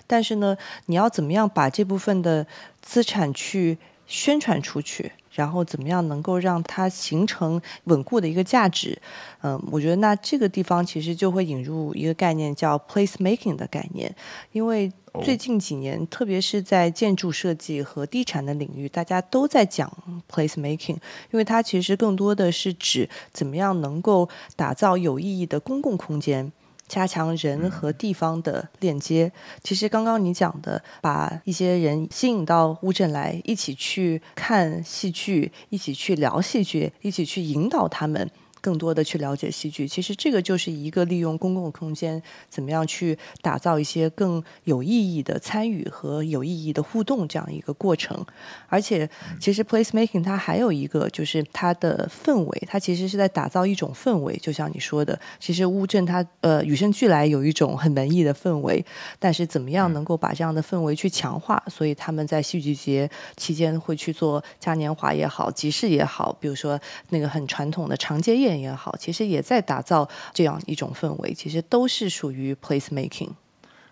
[0.08, 2.48] 但是呢，你要怎么样把这部分的
[2.82, 5.12] 资产去宣传出去？
[5.36, 9.00] 然后怎么样能够让它形成稳固的一个价值？
[9.42, 14.14] 嗯，我觉得那这个地方其实就会引入一个概念叫 place making 的概念，
[14.54, 14.92] 因为
[15.24, 19.92] 最近几年，特别是在建筑设计和地产的领域，大家都在讲
[20.30, 20.98] place making，
[21.32, 26.52] 因为它其实更多的是指怎么样能够打造有意义的公共空间。
[26.88, 29.32] 加强人和地方的链接。
[29.64, 38.30] 其实刚刚你讲的，把一些人吸引到乌镇来，一起去看戏剧，一起去聊戏剧，一起去引导他们。
[38.66, 48.26] 更多的去了解戏剧，其实这个就是一个利用公共空间，怎么样去打造一些更有意义的参与和有意义的互动这样一个过程。
[48.68, 49.08] 而且，
[49.40, 54.36] 其实 place making 它还有一个就是它的氛围，它其实是在打造一种氛围。
[54.38, 58.84] 就像你说的，其实乌镇它呃与生俱来有一种很文艺的氛围，
[59.20, 61.62] 但是怎么样能够把这样的氛围去强化？
[61.68, 68.55] 所以他们在戏剧节期间会去做嘉年华也好，集市也好，比如说那个很传统的长街宴。
[68.60, 73.30] 也好，其实也在打造这样一种氛围，其实都是属于 place making。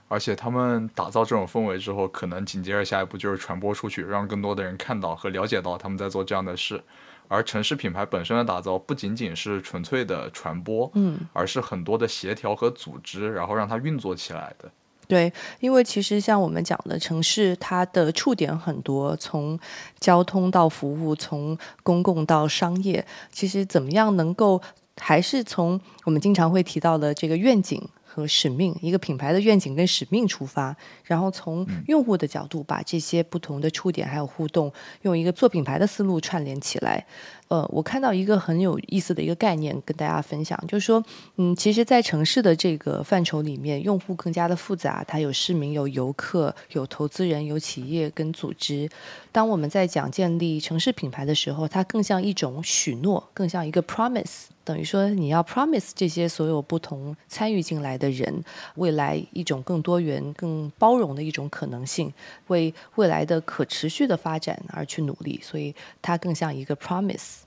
[0.08, 6.84] 而且他们打造这种氛围之后，可能紧接着下一步就是传播出去，让更多的人看到和了解到他们在做这样的事。
[7.28, 14.72] 而城市品牌本身的打造，不仅仅是纯粹的传播，嗯，而是很多的协调和组织，然后让它运作起来的。
[15.14, 19.60] 对，因为其实像我们讲的城市，它的触点很多，从
[20.00, 24.60] 交通到服务，从公共到商业，其实怎么样能够
[25.00, 34.74] 还是从我们经常会提到的这个愿景和使命，一个品牌的愿景跟使命出发，然后从用户的角度把这些不同的触点还有互动，
[35.04, 37.06] 用一个做品牌的思路串联起来。
[37.54, 41.04] 呃，我看到一个很有意思的一个概念跟大家分享，就是说，
[41.36, 48.90] 嗯，其实，在城市的这个范畴里面，用户更加的复杂，它有市民、有游客、有投资人、有企业跟组织。
[49.32, 58.44] 当我们在讲建立城市品牌的时候，它更像一种许诺，更像一个 promise，等于说你要 promise 这些所有不同参与进来的人，
[58.78, 62.12] 未来一种更多元、更包容的一种可能性，
[62.48, 67.43] 为未来的可持续的发展而去努力，所以它更像一个 promise。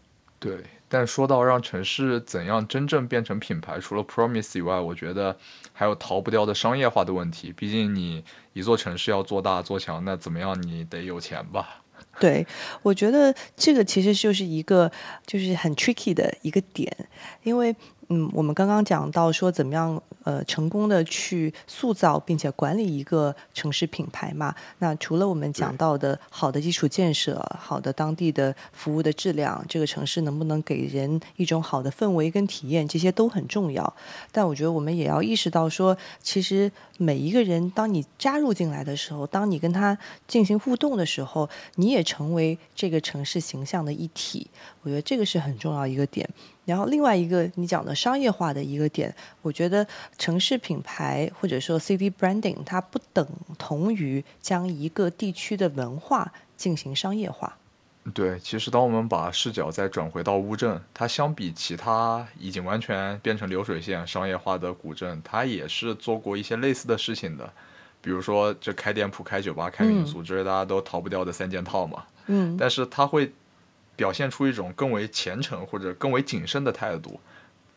[0.47, 5.37] 对，但说到让城市怎样真正变成品牌，除了 promise 以外，我觉得
[5.73, 7.53] 还有逃不掉的商业化的问题。
[7.53, 11.83] 毕竟你一座城市要做大做强，那怎么样你得有钱吧？
[12.21, 12.47] 对，
[12.83, 14.91] 我觉得这个其实就是一个
[15.27, 17.09] 就是很 tricky 的一个点，
[17.43, 17.75] 因为。
[18.09, 24.55] 嗯，我们刚刚讲到说怎么样呃成功的去塑造并且管理一个城市品牌嘛？
[24.79, 33.93] 那除了我们讲到的好的基础建设、好的当地的服务的质量，这个城市能不能给人一种好的氛围跟体验，这些都很重要。
[34.31, 44.49] 但我觉得我们也要意识到说，其实每一个人当你加入进来的时候，当你跟他进行互动的时候，你也成为这个城市形象的一体。
[44.83, 46.29] 我觉得这个是很重要一个点。
[46.67, 49.87] 然后另外一个你讲的商业化的一个点，我觉得
[50.19, 53.27] 城市品牌或者说 city branding，它不等
[53.57, 57.57] 同于将一个地区的文化进行商业化。
[58.13, 67.49] 对，其实当我们把视角再转回到乌镇，它相比其他已经完全变成流水线商业化的古镇，它也是做过一些类似的事情的。
[68.01, 72.05] 比如说，这开店铺、开酒吧、开民宿，这是大家都逃不掉的三件套嘛。
[72.27, 72.57] 嗯。
[72.59, 73.33] 但是它会。
[73.97, 77.19] 表现出一种更为虔诚或者更为谨慎的态度，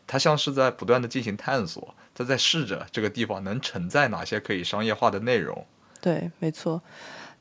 [0.06, 5.66] 他像是在不断的进行探索，他在试着这个地方能承载哪些可以商业化的内容。
[6.00, 6.82] 对，没错。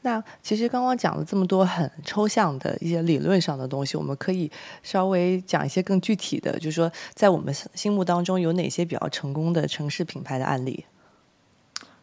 [0.01, 4.49] 那其实刚刚讲了这么多很抽象的一些理论上的东西，我们可以
[4.81, 10.85] 稍微讲一些更具体的，就是说在我们心目当中有哪些比较成功的城市品牌的案例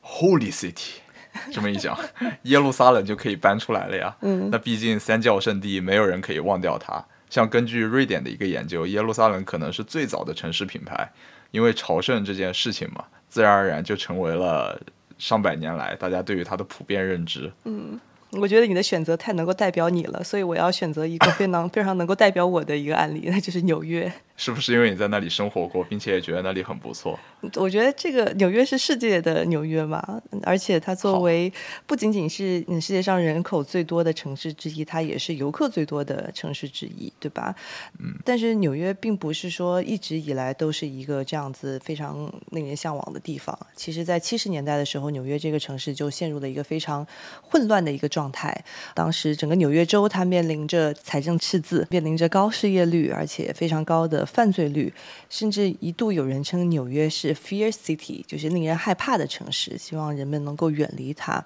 [0.02, 1.05] ？Holy City。
[1.52, 1.98] 这么一讲，
[2.42, 4.16] 耶路撒冷就可以搬出来了呀。
[4.20, 7.04] 嗯，那毕竟三教圣地，没有人可以忘掉它。
[7.28, 11.10] 像根据瑞典的一个研究，耶路撒冷可能是最早的城市品牌，
[11.50, 14.80] 因为朝圣这件事情嘛，自然而然就成为了
[15.18, 17.52] 上百年来大家对于它的普遍认知。
[17.64, 17.98] 嗯。
[18.40, 24.12] 我觉得你的选择太能够代表你了，所以我要选择一个非常非常能够代表我的一个案例，那就是纽约。
[24.38, 27.18] 是不是因为你在那里生活过，并且也觉得那里很不错？
[27.54, 31.50] 我觉得这个纽约是世界的纽约嘛，而且它作为
[31.86, 37.54] 不仅仅是世界上人口最多的城市之一，它也是游客最多的城市之一，对吧？
[37.98, 38.14] 嗯。
[38.26, 43.58] 但是纽约并不是说一直以来都是一个这样子非常令人向往的地方。
[43.74, 47.06] 其实，在七十年代的时候，纽约这个城市就陷入了一个非常
[47.40, 48.64] 混乱的一个状态。
[48.94, 54.24] 当时整个纽约州它面临着财政赤字，面临着高失业率，而且非常高的。
[54.26, 54.92] 犯罪率，
[55.30, 61.44] 甚至一度有人称纽约是 Fear City，就是令人害怕的城市，希望人们能够远离它。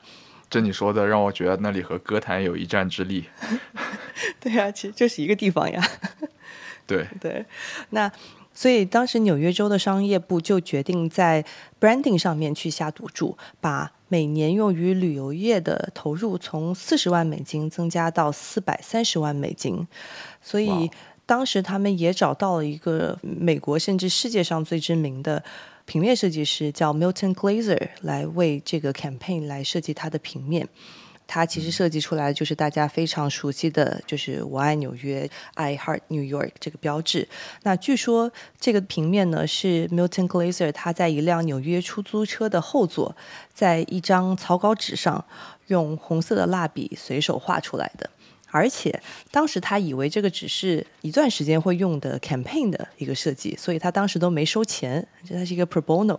[0.48, 3.26] 这你说的让我觉得那里和歌坛有一战之力。
[4.40, 5.80] 对呀，其实就是一个地方呀。
[6.86, 7.44] 对对，
[7.90, 8.10] 那
[8.52, 11.44] 所以当时纽约州的商业部就决定在
[11.80, 19.86] branding 上面去下赌注，把每年用于旅游业的投入从四十万美金增加到四百三十万美金。
[20.42, 20.90] 所以
[21.24, 25.42] 当时他们也找到了一个美国甚至世界上最知名的。
[25.86, 30.68] 平面设计师叫 Milton Glaser 来为这个 campaign 来设计它的平面，
[31.32, 37.28] 它其实设计出来就是大家非常熟悉的就是“我爱纽约 ”（I Heart New York） 这个标志。
[37.62, 43.14] 那据说这个平面呢是 Milton Glaser 他在一辆纽约出租车的后座，
[43.54, 45.24] 在一张草稿纸上
[45.68, 48.10] 用红色的蜡笔随手画出来的。
[48.50, 49.00] 而且
[49.30, 56.18] 当时他以为这个只是一段时间会用的 campaign 的一个设计，所以他当时都没收钱，这它是一个 pro bono。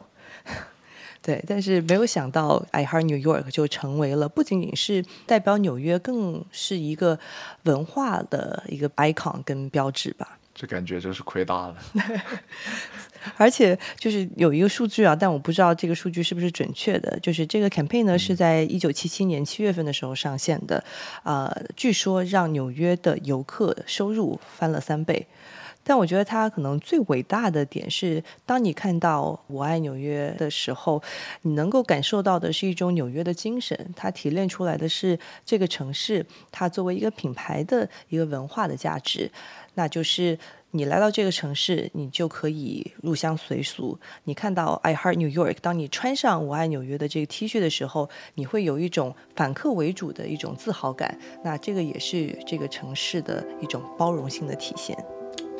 [1.23, 7.19] 对，但是没有想到 I Heart New York 就成为了不仅仅是代表纽约，更是一个
[7.63, 10.39] 文化的一个 icon 跟标志吧。
[10.53, 11.75] 这感觉真是亏大了。
[13.37, 17.17] 而且就是有一个数据啊，但我不知道这个数据是不是准确的。
[17.19, 20.83] 就是这个 campaign 呢是在一九七七年七月份的时候上线的，
[21.23, 25.27] 呃，据说让纽约的游客收入翻了三倍。
[25.83, 31.01] 但我觉得它可能最伟大的点是，当你看到“我爱纽约”的时候，
[31.41, 33.93] 你能够感受到的是一种纽约的精神。
[33.95, 39.31] 它提炼出来的是这个城市它作为一个品牌的一个文化的价值，
[39.75, 40.37] 那就是。
[40.73, 43.99] 你来到这个城市，你就可以入乡随俗。
[44.23, 51.19] 你看到 I Heart New York，当你穿上我爱纽约的这个 T 恤的时候，你会有一种反客为主的一种自豪感。
[51.43, 54.95] 那这个也是这个城市的一种包容性的体现。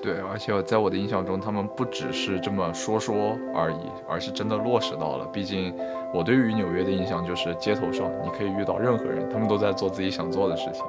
[0.02, 5.26] 对，而且在我的印象中，他们不只是这么说说而已，而是真的落实到了。
[5.32, 5.74] 毕竟
[6.12, 10.84] 我对于纽约的印象就是街头上你可以遇到任何人，他们都在做自己想做的事情。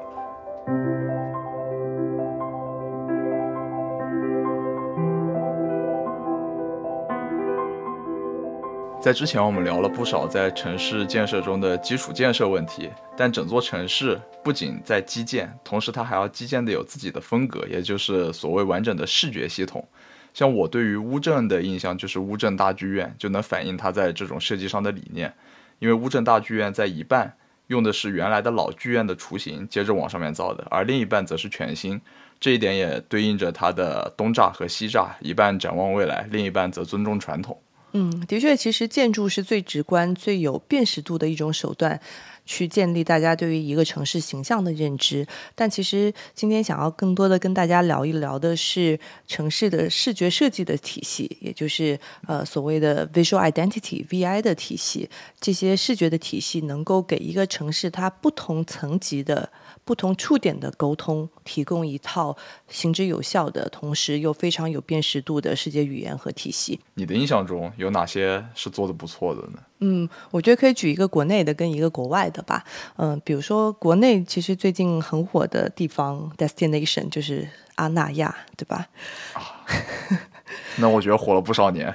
[9.02, 19.84] 在之前，我们聊了不少在城市建设中的基础建设问题，但整座城市不仅在基建，同时它还要基建的有自己的风格，也就是所谓完整的视觉系统。
[20.32, 25.34] 像我对于乌镇的印象，就是乌镇大剧院就能反映它在这种设计上的理念。
[25.80, 27.36] 因为乌镇大剧院在一半
[27.66, 32.00] 用的是原来的老剧院的雏形，接着往上面造的，而另一半则是全新。
[32.38, 37.60] 这一点也对应着它的东栅和西栅，一半展望未来，另一半则尊重传统。
[37.92, 42.00] 嗯，的确，其实建筑是最直观、最有辨识度的一种手段，
[42.46, 45.26] 去建立大家对于一个城市形象的认知。
[45.54, 55.08] 但其实今天想要更多的跟大家聊一聊的是城市的视觉设计的体系，也就是呃所谓的 visual identity（VI） 的体系。
[55.38, 59.50] 这些视觉的体系能够给一个城市它不同层级的。
[59.84, 62.36] 不同触点的沟通，提供一套
[62.68, 66.80] 行之有效的，同时又非常有辨识度的世界语言和体系。
[66.94, 69.58] 你的印象中有哪些是做的不错的呢？
[69.80, 72.64] 嗯，我觉得可以举一个国内的跟一个国外的吧。
[72.96, 78.86] 嗯，比如说国内其实最近很火的地方 destination 就是阿那亚，对吧？
[80.76, 81.94] 那我觉得火了不少年，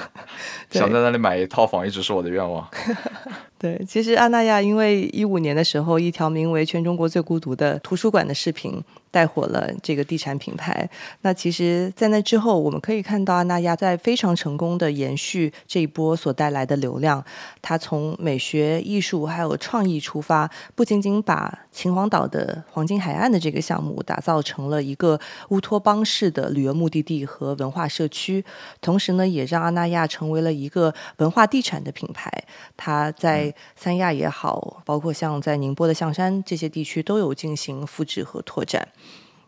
[0.70, 2.66] 想在那里买一套房一直是我的愿望。
[3.58, 8.82] 对，其实阿那亚因为一五年的时候，一条名为《全中国最孤独的图书馆》的视频。
[9.16, 10.86] 带火了这个地产品牌。
[11.22, 17.24] 那其实，在那之后，我们可以看到阿那亚在非常成功的延续这一波所带来的流量。
[17.62, 28.44] 它从美学、艺术还有创意出发，不仅仅把秦皇岛的黄金海岸的这个项目打造成了一个乌托邦式的旅游目的地和文化社区，
[28.82, 32.30] 同时呢，也让阿那亚成为了一个文化地产的品牌。
[32.76, 38.86] 它在三亚也好，包括像在宁波的象山这些地区，都有进行复制和拓展。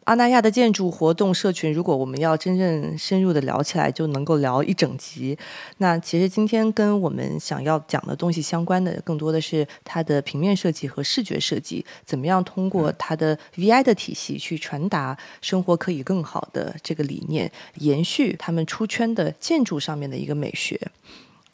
[0.09, 5.37] 阿那亚的建筑活动社群，如果我们要真正深入的聊起来，就能够聊一整集。
[5.77, 20.81] 那其实今天跟我们想要讲的东西相关的，更多的是它的平面设计和视觉设计，怎么样通过它的 VI 的体系去传达生活可以更好的这个理念，延续他们出圈的建筑上面的一个美学。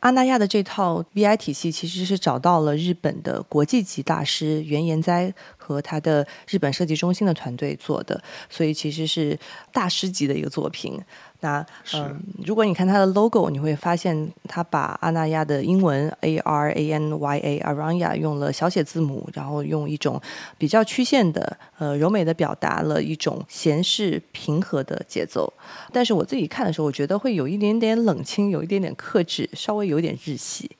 [0.01, 5.33] 阿那亚的这套 VI 体系其实是找到了日本的国际级大师原研哉
[5.65, 9.39] 和他的日本设计中心的团队做的，所以其实是
[9.73, 11.01] 大师级的一个作品。
[11.41, 20.21] 那嗯，如果你看它的 logo，你会发现它把阿那亚的英文 A R A N Y A Aranya 用了小写字母，然后用一种
[20.57, 25.53] 比较曲线的呃柔美的表达了一种闲适平和的节奏。
[25.93, 30.71] 但是我自己看的时候，我觉得会有一点点冷清，有一点点克制，稍微有点日系。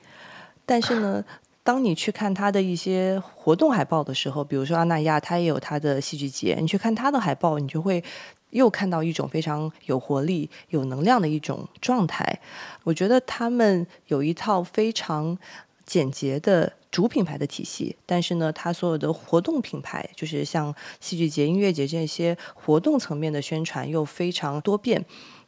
[0.65, 1.23] 但是呢。
[1.65, 8.03] 当你去看他的一些活动海报的时候，比如说阿那亚，他也有他的戏剧节，你去看他的海报，你就会
[8.51, 12.39] 又看到一种非常有活力、有能量的一种状态。
[12.83, 15.35] 我觉得他们有一套非常
[15.87, 25.03] 简洁的主品牌的体系，但是呢，他所有的活动品牌，就是像戏剧节、音乐节这些活动层面的宣传又非常多变。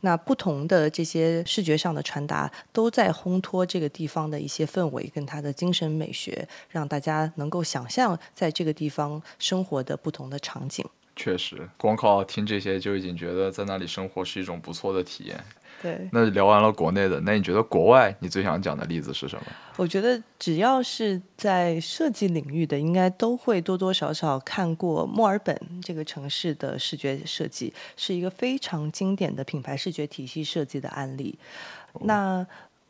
[0.08, 10.86] 那不同的这些视觉上的传达，都在烘托这个地方的一些氛围跟它的精神美学，让大家能够想象在这个地方生活的不同的场景。
[11.18, 15.44] 确实，光靠听这些就已经觉得在那里生活是一种不错的体验。
[15.82, 19.44] 对，那聊完了国内的，那你觉得国外你最想讲的例子是什么？
[19.76, 31.38] 我觉得只要是在设计领域的，应该都会多多少少看过墨尔本这个城市的视觉设计，是一个非常经典的品牌视觉体系设计的案例。
[32.02, 32.46] 那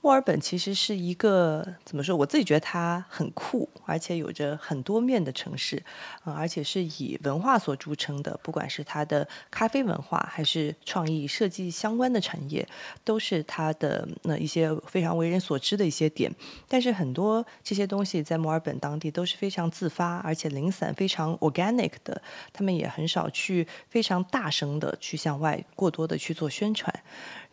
[0.08, 2.16] 墨尔本其实是一个怎么说？
[2.16, 5.84] 我自己觉得它很酷，而且有着很多面的城市，
[6.24, 8.40] 嗯，而且是以文化所著称的。
[8.42, 12.66] 不管是它的咖啡文化，还是创意设计相关的产业，
[13.04, 16.34] 都是它的那一些非常为人所知的一些点。
[16.70, 22.22] 但是很多这些东西在墨尔本当地都是非常自发，而且零散、非常 organic 的。
[22.54, 26.98] 他们也很少去非常大声的去向外过多的去做宣传。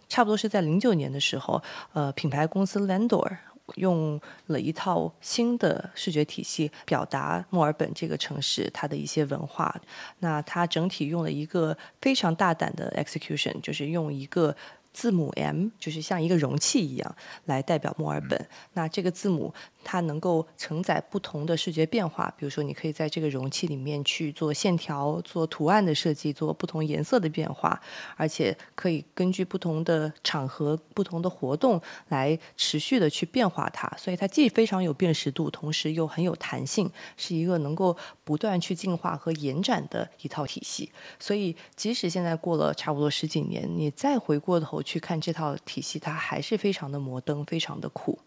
[0.09, 3.37] 差不多是在零九年的时候，呃，品牌公司 Landor
[3.77, 9.75] 用了一套新的视觉体系表达墨尔本这个城市它的一些文化。
[10.19, 14.55] 那它整体用了一个非常大胆的 execution，就是用一个。
[14.95, 17.17] 字母 M 就是像一个容器一样
[17.47, 18.49] 来代表墨尔本。
[18.75, 27.79] 那这个字母它能够承载不同的视觉变化，比如说你可以在这个容器里面去做线条、做图案的设计、做不同颜色的变化，
[28.17, 33.91] 而且可以根据不同的场合、不同的活动来持续的去变化它。
[33.99, 40.89] 所以它既非常有辨识度，同时又很有弹性，是一个能够不断去进化和延展的一套体系。
[41.19, 44.84] 所以即使现在过了差不多十几年，你再回过头。
[44.85, 48.19] 去看这套体系，它还是非常的摩登，非常的酷。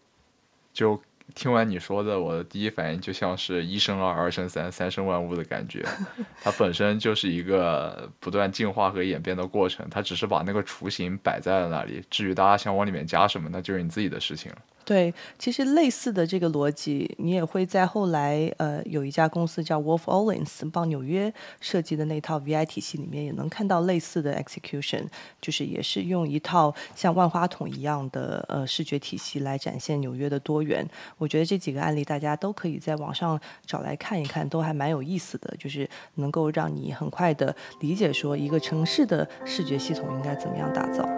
[0.74, 1.00] 就
[1.34, 5.84] 听完你说的，我的第一反应就像是一生二，二生三，三生万物的感觉。
[6.42, 12.02] 它本身就是一个不断进化和演变的过程，它只是把那个雏形摆在了那里。
[12.10, 14.58] 至于大家想往里面加什么，那就是你自己的事情了。
[14.88, 21.30] 对，其实类似的这个逻辑，你也会在后来，呃，有一家公司叫 Wolf Owens 帮纽约
[21.60, 25.04] 设计的那套 VI 体系里面，也能看到类似的 execution，
[25.42, 30.88] 就是也是用一套像万花筒一样的呃视觉体系来展现纽约的多元。
[31.18, 41.17] 我觉得这几个案例大家都可以在网上找来看一看，都还蛮有意思的，就是能够让你很快的理解说一个城市的视觉系统应该怎么样打造。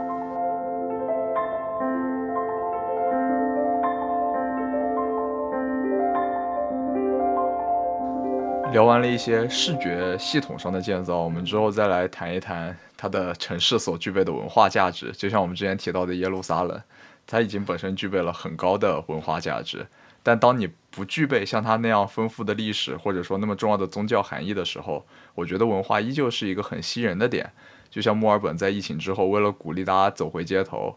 [8.72, 15.10] 聊完了一些视觉系统上的建造，我们之后再来谈一谈它的城市所具备的文化价值。
[15.10, 16.80] 就像我们之前提到的耶路撒冷，
[17.26, 19.84] 它已经本身具备了很高的文化价值。
[20.22, 25.04] 但当你不具备像它那样丰富的历史，或者说那么重要的宗教含义的时候，
[25.34, 27.50] 我觉得文化依旧是一个很吸人的点。
[27.90, 30.96] 就像墨尔本在疫情之后，为了鼓励大家走回街头，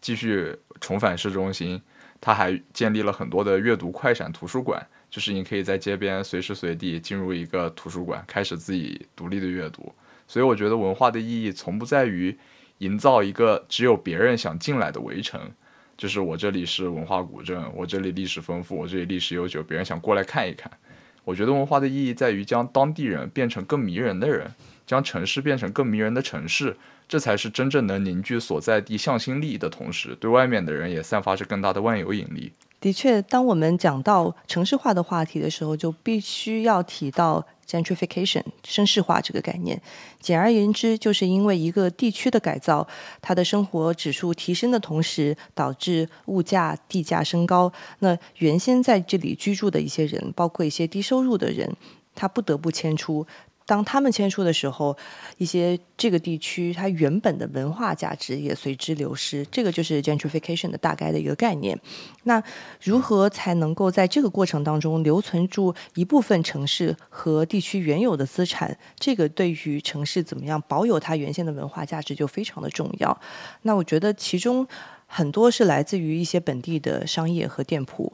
[0.00, 1.82] 继续重返市中心，
[2.20, 4.86] 它还建立了很多的阅读快闪图书馆。
[5.10, 9.92] 就是你可以在街边随时随地进入一个图书馆，开始自己独立的阅读。
[10.26, 12.36] 所以我觉得文化的意义从不在于
[12.78, 15.40] 营造一个只有别人想进来的围城，
[15.96, 20.70] 就是我这里是文化古镇，我这里历史丰富，我这里历史悠久，别人想过来看一看。
[21.24, 24.50] 我觉得文化的意义在于将当地人变成更迷人的人，
[24.86, 32.52] 将城市变成更迷人的城市，这才是真正能凝聚所在地向心力的同时，对外面的人也散发着更大的万有引力。
[32.80, 39.80] 的确，当我们讲到城市化的话题的时候，就必须要提到 gentrification 绅士化这个概念。
[40.20, 42.86] 简而言之，就是因为一个地区的改造，
[43.20, 47.72] 它的生活指数提升的同时，导致物价、地价升高。
[47.98, 51.74] 那原先在这里居住的一些人，包括一些低收入的人，
[52.14, 53.26] 他不得不迁出。
[53.68, 54.96] 当他们迁出的时候，
[55.36, 59.46] 一些这个地区它原本的文化价值也随之流失。
[59.52, 61.78] 这个就是 gentrification 的大概的一个概念。
[62.22, 62.42] 那
[62.82, 68.74] 如何才能够在这个过程当中留存住一部分城市和地区原有的资产？
[68.98, 73.20] 这个对于城市怎么样保有它原先的文化价值就非常的重要。
[73.62, 74.66] 那我觉得其中
[75.04, 78.10] 很多是来自于一些本地的商业和店铺。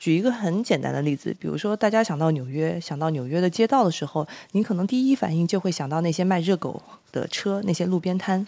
[0.00, 6.82] 举一个很简单的例子，比如说，大家想到纽约，想到纽约的街道的时候，您可能第一反应就会想到那些卖热狗
[7.12, 8.44] 的车，那些路边摊，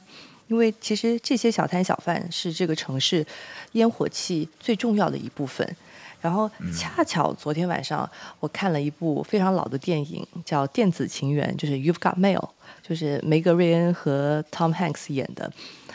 [0.49, 3.25] 因为其实这些小摊小贩是这个城市
[3.73, 5.77] 烟火气最重要的一部分。
[6.23, 12.49] 然后恰巧昨天晚上我看了一部非常老的电影，叫《电子情缘》，就是 You've Got Mail，
[12.81, 15.53] 就是梅格瑞恩和 Tom Hanks 演的。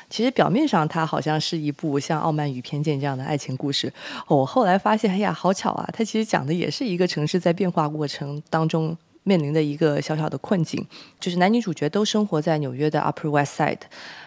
[0.09, 3.91] 其实表面上它好像是一部像《傲慢与偏见》这样的爱情故事，
[4.27, 5.89] 我后来发现，哎呀，好巧啊！
[5.91, 8.97] 它其实讲的也是一个城市在变化过程当中
[9.27, 10.87] 面临的一个小小的困境，
[11.19, 13.81] 就是男女主角都生活在纽约的 Upper West Side。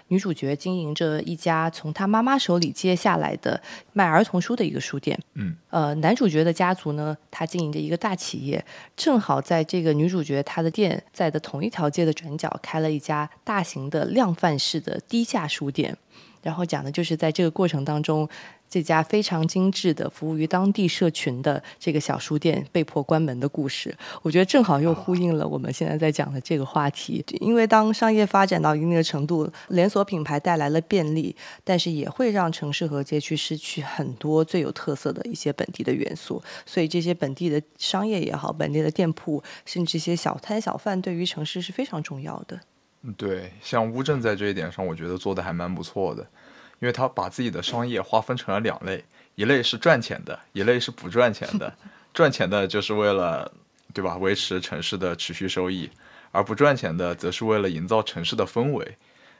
[0.08, 3.62] 女主角经营着一家从她妈妈手里接下来的
[3.94, 5.18] 卖儿童书的一个书店。
[5.34, 8.62] 嗯，呃，男主角的家族呢，他经营着一个大企业，
[8.94, 15.96] 正好在这个女主角她的店在的同一条街的转角开了一家大型的量贩式的低价书店。
[16.42, 18.28] 然后讲的就是在这个过程当中。
[18.70, 23.92] 这家非常精致的服务于当地社群的这个小书店被迫关门的故事，
[24.22, 27.24] 我觉得正好又呼应了我们现在在讲的这个话题。
[27.40, 36.40] 因为当商业发展到一定的程度，连锁品牌带来了便利，但是也会让城市和街区失去很多最有特色的一些本地的元素。
[36.64, 42.60] 所以这些本地的商业也好，本地的店铺，甚至一些小摊小贩，对于城市是非常重要的。
[43.02, 46.24] 嗯，对，像乌镇在这一点上，我觉得做的还蛮不错的。
[46.80, 49.04] 因为他把自己的商业划分成了两类，
[49.36, 51.72] 一类是赚钱的，一类是不赚钱的。
[52.12, 53.52] 赚钱的就是为了，
[53.94, 54.16] 对吧？
[54.16, 55.88] 维持城市的持续收益，
[56.32, 58.96] 而不赚钱的则是为了营造城市的氛围。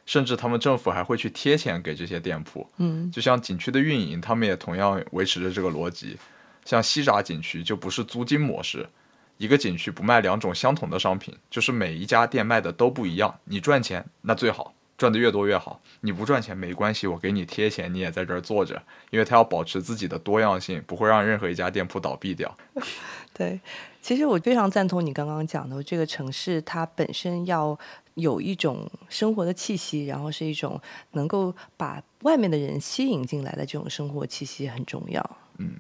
[0.07, 2.69] 甚至他们政府还会去贴钱给这些店铺。
[2.79, 6.17] 嗯，就像景区的运营，他们也同样维持着这个逻辑。
[6.65, 8.89] 像西闸景区就不是租金模式，
[9.37, 13.39] 一个景区不卖两种相同的商品，就是每一家店卖的都不一样。
[13.45, 14.75] 你赚钱那最好。
[15.01, 22.55] 赚的越多越好，你不赚钱没关系，我给你贴钱，你也在这儿坐着，因为他要保持自己的多样性，不会让任何一家店铺倒闭掉。
[23.33, 23.59] 对，
[24.03, 27.79] 其实我非常赞同你刚刚讲的，这个城市它本身要
[28.13, 30.79] 有一种生活的气息，然后是一种
[31.13, 35.39] 能够把外面的人吸引进来的这种生活气息很重要。
[35.57, 35.77] 嗯，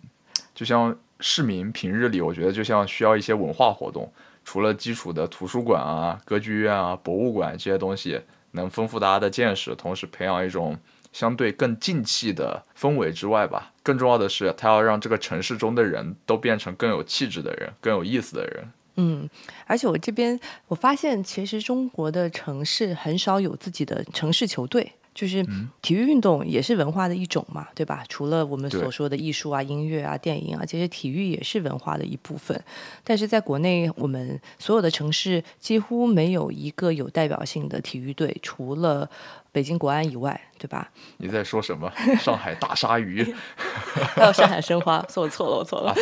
[0.54, 4.10] 就像市民平日里，我觉得就像需要一些文化活动，
[4.46, 8.18] 除了基础的图书馆啊、歌剧院啊、博物馆这些东西。
[8.52, 10.78] 能丰富大家的见识，同时培养一种
[11.12, 18.64] 相对更静气的氛围之外吧，更重要的是，它要让这个城市中的人都变成更有气质的人，更有意思的人。
[18.96, 19.28] 嗯，
[19.66, 20.38] 而且我这边
[20.68, 24.92] 我发现，其实中国的城市很少有自己的城市球队。
[25.20, 25.46] 就是
[25.82, 28.02] 体育运动也是文化的一种嘛，对吧？
[28.08, 32.58] 除了我们所说的艺术啊、音乐啊、电影啊，其实体育也是文化的一部分。
[33.04, 39.10] 但是在国内，我们所有的城市几乎没有一个有代表性的体育队，除了
[39.52, 40.90] 北京国安以外，对吧？
[41.18, 41.92] 你在说什么？
[42.18, 43.34] 上海大鲨鱼？
[44.16, 45.04] 还有上海申花？
[45.10, 45.94] 说 我错了，我错了。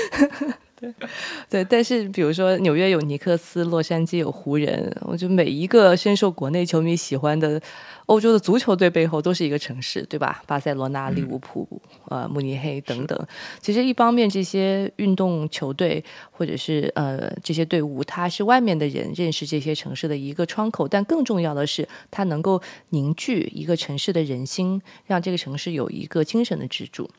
[0.80, 0.94] 对
[1.50, 7.60] 对，但是比如说纽约有尼克斯，洛杉矶有湖人，我觉得每一个深受国内球迷喜欢的。
[8.06, 10.42] 欧洲的足球队背后都是一个城市，对吧？
[10.46, 11.68] 巴塞罗那、利物浦、
[12.08, 13.26] 呃，慕尼黑等等。
[13.60, 20.88] 其实一方面，这些运动球队或者是呃这些队伍，它是外面的人认识这些城市的一个窗口。
[20.88, 27.10] 但更重要的是，它能够凝聚一个城市的人心，让这个城市有一个精神的支柱。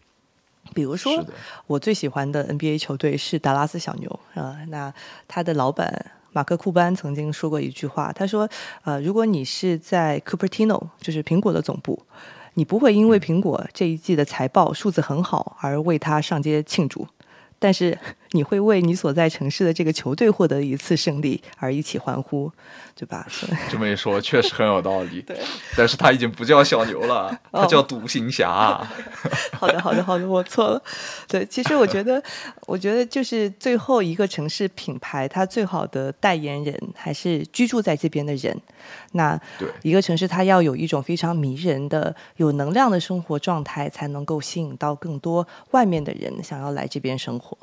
[0.74, 1.26] 比如说，
[1.68, 4.94] 我最喜欢的 NBA 球队是达拉斯小牛啊，那
[5.28, 6.12] 他的老板。
[6.32, 8.48] 马克库班曾经说过一句话，他说
[8.86, 12.00] ：“呃，如果你是在 Cupertino，就是苹果的总部，
[12.54, 17.08] 你不会因为苹果这一季的财报数字很好而为他上街庆祝。”
[17.58, 17.98] 但是
[18.32, 22.52] 你会为你所在城市的这个球队获得一次胜利而一起欢呼，
[22.96, 23.26] 对吧？
[23.70, 25.22] 这么一说，确实很有道理。
[25.22, 25.38] 对，
[25.76, 28.86] 但是他已经不叫小牛了，他叫独行侠。
[29.54, 30.82] 好的，好的，好的，我错了。
[31.28, 32.22] 对，其实我觉得，
[32.68, 38.56] 我觉得就是最后一个城市品牌，它最好的代言人还是居住在这边的人。
[39.14, 39.40] 那
[39.82, 47.58] 一个城市，它要有一种非常迷人的、有能量的生活状态，才能够吸引到更多外面的人想要来这边生活。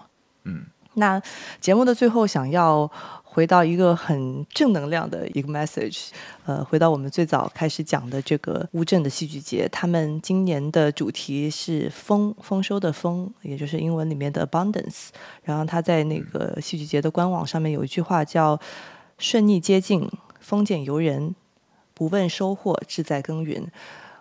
[0.46, 1.20] 嗯，那
[1.60, 2.90] 节目的最后，想要
[3.22, 6.08] 回到一个很正能量的一个 message，
[6.46, 15.08] 呃，回到我们最早开始讲的这个乌镇的戏剧节，他们今年的主题是丰丰收的丰，也就是英文里面的 abundance。
[15.42, 18.58] 然后他在那个戏剧节的官网上面有一句话叫
[19.18, 20.08] “顺逆接近”。
[20.38, 21.34] 丰俭由人，
[21.92, 23.66] 不问收获，志在耕耘。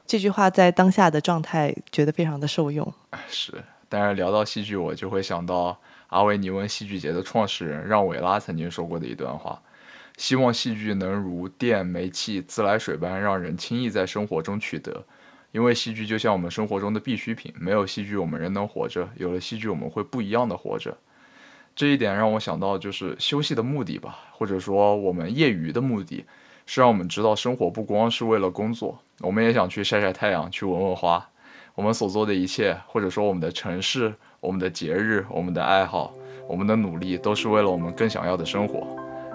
[0.07, 2.91] 这句话在当下的状态，觉得非常的受用。
[3.27, 5.77] 是，但是聊到戏剧，我就会想到
[6.07, 9.61] 阿维尼翁戏剧节的创始人让·韦拉曾经说过的一段话：
[10.17, 15.03] 希望戏剧能如电、煤气、自来水般，让人轻易在生活中取得。
[15.51, 20.97] 因为戏剧就像我们生活中的必需品，没有戏剧，我们仍能活着；有了戏剧，我们会不一样的活着。
[21.75, 26.25] 这一点让我想到，就是休息的目的吧，或者说我们业余的目的，
[26.65, 31.29] 是让我们知道生活不光是为了工作，我们也想去晒晒太阳，去闻闻花。
[31.75, 34.13] 我们所做的一切，或者说我们的城市，
[34.45, 36.13] 我们的节日、我们的爱好、
[36.47, 38.85] 我们的努力，都是为了我们更想要的生活。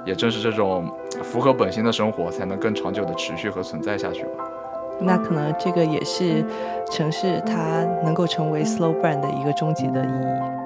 [0.06, 0.88] 也正是这种
[1.22, 4.44] 符合本心的生活，才能更长久的持续和存在下去吧。
[5.00, 6.44] 那可能这个也是
[6.92, 10.59] 城市它能够成为 slow brand 的一个终极的意义。